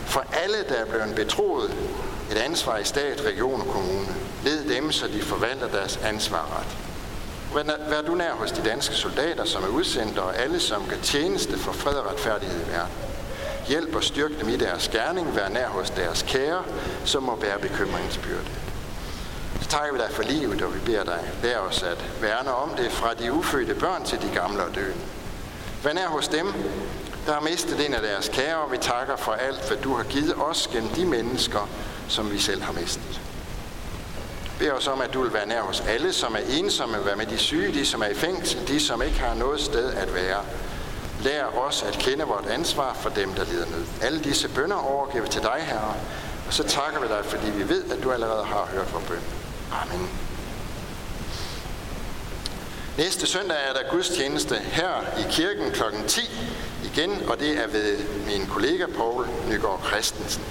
for 0.05 0.23
alle, 0.43 0.57
der 0.69 0.75
er 0.75 0.85
blevet 0.85 1.15
betroet 1.15 1.71
et 2.31 2.37
ansvar 2.37 2.77
i 2.77 2.83
stat, 2.83 3.21
region 3.25 3.61
og 3.61 3.67
kommune. 3.67 4.07
Led 4.43 4.75
dem, 4.75 4.91
så 4.91 5.07
de 5.07 5.21
forvalter 5.21 5.67
deres 5.67 5.99
ansvarret. 6.03 6.77
Vær 7.89 8.01
du 8.01 8.15
nær 8.15 8.31
hos 8.31 8.51
de 8.51 8.69
danske 8.69 8.95
soldater, 8.95 9.45
som 9.45 9.63
er 9.63 9.67
udsendte, 9.67 10.21
og 10.21 10.37
alle, 10.37 10.59
som 10.59 10.85
kan 10.89 11.01
tjeneste 11.01 11.57
for 11.57 11.71
fred 11.71 11.93
og 11.93 12.11
retfærdighed 12.11 12.59
i 12.67 12.69
verden. 12.71 12.93
Hjælp 13.67 13.95
og 13.95 14.03
styrk 14.03 14.31
dem 14.41 14.49
i 14.49 14.55
deres 14.55 14.87
gerning. 14.87 15.35
Vær 15.35 15.49
nær 15.49 15.67
hos 15.67 15.89
deres 15.89 16.25
kære, 16.27 16.63
som 17.05 17.23
må 17.23 17.35
bære 17.35 17.59
bekymringsbyrde. 17.59 18.47
Så 19.61 19.67
takker 19.67 19.93
vi 19.93 19.99
dig 19.99 20.09
for 20.11 20.23
livet, 20.23 20.61
og 20.61 20.73
vi 20.75 20.79
beder 20.79 21.03
dig, 21.03 21.19
lær 21.43 21.59
os 21.59 21.83
at 21.83 22.05
værne 22.21 22.53
om 22.53 22.69
det 22.77 22.91
fra 22.91 23.13
de 23.13 23.33
ufødte 23.33 23.75
børn 23.75 24.03
til 24.05 24.21
de 24.21 24.29
gamle 24.33 24.63
og 24.63 24.75
døende. 24.75 25.01
Vær 25.83 25.93
nær 25.93 26.07
hos 26.07 26.27
dem, 26.27 26.53
der 27.27 27.33
har 27.33 27.41
mistet 27.41 27.85
en 27.85 27.93
af 27.93 28.01
deres 28.01 28.29
kære, 28.29 28.57
og 28.57 28.71
vi 28.71 28.77
takker 28.77 29.15
for 29.15 29.31
alt, 29.31 29.67
hvad 29.67 29.77
du 29.77 29.95
har 29.95 30.03
givet 30.03 30.33
os 30.37 30.69
gennem 30.71 30.89
de 30.89 31.05
mennesker, 31.05 31.69
som 32.07 32.31
vi 32.31 32.39
selv 32.39 32.61
har 32.61 32.73
mistet. 32.73 33.21
Bed 34.59 34.71
os 34.71 34.87
om, 34.87 35.01
at 35.01 35.13
du 35.13 35.21
vil 35.21 35.33
være 35.33 35.47
nær 35.47 35.61
hos 35.61 35.83
alle, 35.87 36.13
som 36.13 36.35
er 36.35 36.39
ensomme, 36.49 37.05
være 37.05 37.15
med 37.15 37.25
de 37.25 37.37
syge, 37.37 37.73
de 37.73 37.85
som 37.85 38.01
er 38.01 38.07
i 38.07 38.13
fængsel, 38.13 38.67
de 38.67 38.79
som 38.79 39.01
ikke 39.01 39.19
har 39.19 39.33
noget 39.33 39.61
sted 39.61 39.93
at 39.93 40.15
være. 40.15 40.41
Lær 41.21 41.45
os 41.45 41.83
at 41.83 41.93
kende 41.93 42.23
vort 42.23 42.45
ansvar 42.45 42.93
for 42.93 43.09
dem, 43.09 43.33
der 43.33 43.45
lider 43.45 43.65
nød. 43.65 43.85
Alle 44.01 44.19
disse 44.19 44.49
bønder 44.49 44.75
overgiver 44.75 45.23
vi 45.23 45.29
til 45.29 45.41
dig, 45.41 45.57
Herre, 45.59 45.93
og 46.47 46.53
så 46.53 46.63
takker 46.63 46.99
vi 46.99 47.07
dig, 47.07 47.25
fordi 47.25 47.51
vi 47.51 47.69
ved, 47.69 47.91
at 47.91 48.03
du 48.03 48.11
allerede 48.11 48.43
har 48.43 48.69
hørt 48.73 48.93
vores 48.93 49.05
bøn. 49.05 49.21
Amen. 49.71 50.26
Næste 52.97 53.27
søndag 53.27 53.57
er 53.69 53.73
der 53.73 53.91
gudstjeneste 53.91 54.55
her 54.55 55.19
i 55.19 55.31
kirken 55.31 55.71
kl. 55.71 55.81
10 56.07 56.21
igen, 56.83 57.21
og 57.27 57.39
det 57.39 57.57
er 57.57 57.67
ved 57.67 57.97
min 58.25 58.47
kollega 58.47 58.85
Paul 58.85 59.27
Nygaard 59.49 59.83
Christensen. 59.87 60.43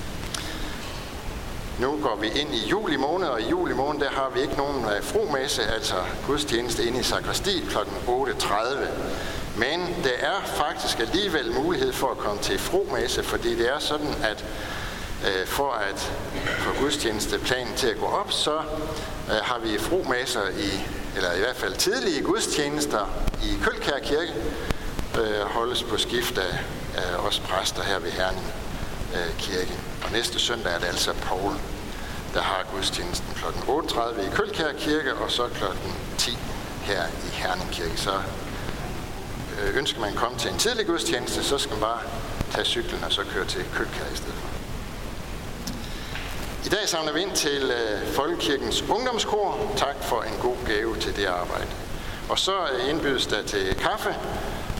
Nu 1.80 1.98
går 2.02 2.16
vi 2.16 2.26
ind 2.26 2.54
i 2.54 2.68
juli 2.68 2.96
måned, 2.96 3.26
og 3.26 3.40
i 3.40 3.48
juli 3.48 3.74
måned 3.74 4.00
der 4.00 4.10
har 4.10 4.30
vi 4.34 4.40
ikke 4.40 4.54
nogen 4.56 4.84
øh, 4.84 5.02
fromesse, 5.02 5.62
altså 5.62 5.94
gudstjeneste 6.26 6.84
inde 6.84 7.00
i 7.00 7.02
sakristi 7.02 7.64
kl. 7.70 7.78
8.30. 8.08 8.54
Men 9.56 9.80
der 10.04 10.26
er 10.26 10.40
faktisk 10.44 11.00
alligevel 11.00 11.52
mulighed 11.52 11.92
for 11.92 12.10
at 12.10 12.18
komme 12.18 12.42
til 12.42 12.58
fromesse, 12.58 13.22
fordi 13.22 13.54
det 13.54 13.72
er 13.74 13.78
sådan, 13.78 14.14
at 14.22 14.44
uh, 15.22 15.46
for 15.46 15.72
at 15.72 16.12
få 16.58 16.80
gudstjenesteplanen 16.80 17.74
til 17.76 17.86
at 17.86 17.98
gå 18.00 18.06
op, 18.06 18.32
så 18.32 18.56
øh, 19.30 19.36
har 19.42 19.58
vi 19.58 19.78
fromesser 19.78 20.48
i, 20.58 20.80
eller 21.16 21.32
i 21.32 21.38
hvert 21.38 21.56
fald 21.56 21.74
tidlige 21.74 22.22
gudstjenester 22.22 23.10
i 23.42 23.58
Kølkær 23.62 23.98
Kirke, 23.98 24.32
øh, 25.20 25.40
holdes 25.40 25.82
på 25.82 25.96
skift 25.96 26.38
af, 26.38 26.58
af 26.96 27.16
os 27.16 27.38
præster 27.40 27.82
her 27.82 27.98
ved 27.98 28.10
Herning 28.10 28.46
øh, 29.14 29.36
Kirke. 29.38 29.72
Og 30.04 30.12
næste 30.12 30.38
søndag 30.38 30.74
er 30.74 30.78
det 30.78 30.86
altså 30.86 31.12
Paul, 31.12 31.52
der 32.34 32.42
har 32.42 32.66
gudstjenesten 32.74 33.34
kl. 33.34 33.44
8.30 33.70 34.20
i 34.20 34.30
Kølkær 34.34 34.72
Kirke, 34.78 35.14
og 35.14 35.30
så 35.30 35.48
kl. 35.48 35.64
10 36.18 36.38
her 36.82 37.06
i 37.06 37.28
Herning 37.32 37.70
Kirke. 37.70 37.96
Så 37.96 38.12
øh, 39.60 39.76
ønsker 39.76 40.00
man 40.00 40.10
at 40.10 40.16
komme 40.16 40.38
til 40.38 40.50
en 40.50 40.58
tidlig 40.58 40.86
gudstjeneste, 40.86 41.44
så 41.44 41.58
skal 41.58 41.72
man 41.72 41.80
bare 41.80 42.00
tage 42.50 42.64
cyklen 42.64 43.04
og 43.04 43.12
så 43.12 43.22
køre 43.24 43.44
til 43.44 43.64
Kølkær 43.74 44.12
i 44.12 44.16
stedet 44.16 44.34
for. 44.34 44.55
I 46.66 46.68
dag 46.68 46.88
samler 46.88 47.12
vi 47.12 47.20
ind 47.20 47.32
til 47.32 47.62
øh, 47.70 48.06
Folkekirkens 48.06 48.82
Ungdomskor. 48.82 49.72
Tak 49.76 49.96
for 50.02 50.22
en 50.22 50.34
god 50.42 50.56
gave 50.66 50.96
til 50.96 51.16
det 51.16 51.26
arbejde. 51.26 51.66
Og 52.28 52.38
så 52.38 52.52
øh, 52.52 52.90
indbydes 52.90 53.26
der 53.26 53.42
til 53.42 53.74
kaffe 53.74 54.14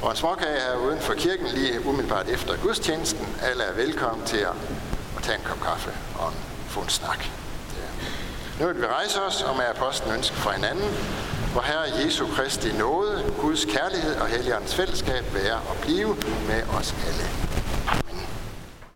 og 0.03 0.11
en 0.11 0.17
småkage 0.17 0.61
her 0.61 0.77
uden 0.87 1.01
for 1.01 1.15
kirken 1.15 1.47
lige 1.47 1.87
umiddelbart 1.87 2.29
efter 2.29 2.57
gudstjenesten. 2.57 3.27
Alle 3.43 3.65
er 3.65 3.73
velkommen 3.73 4.27
til 4.27 4.37
at, 4.37 5.23
tage 5.23 5.39
en 5.39 5.45
kop 5.45 5.61
kaffe 5.61 5.91
og 6.19 6.33
få 6.69 6.81
en 6.81 6.89
snak. 6.89 7.27
Nu 8.61 8.67
vil 8.67 8.81
vi 8.81 8.87
rejse 8.87 9.23
os 9.23 9.43
og 9.43 9.57
med 9.57 9.65
apostlen 9.65 10.15
ønske 10.15 10.37
for 10.37 10.51
hinanden, 10.51 10.91
hvor 11.53 11.63
Herre 11.63 12.05
Jesu 12.05 12.27
Kristi 12.27 12.73
nåde, 12.73 13.33
Guds 13.41 13.65
kærlighed 13.65 14.17
og 14.17 14.27
Helligåndens 14.27 14.75
fællesskab 14.75 15.35
være 15.35 15.55
og 15.55 15.77
blive 15.83 16.17
med 16.49 16.63
os 16.79 16.95
alle. 17.07 17.46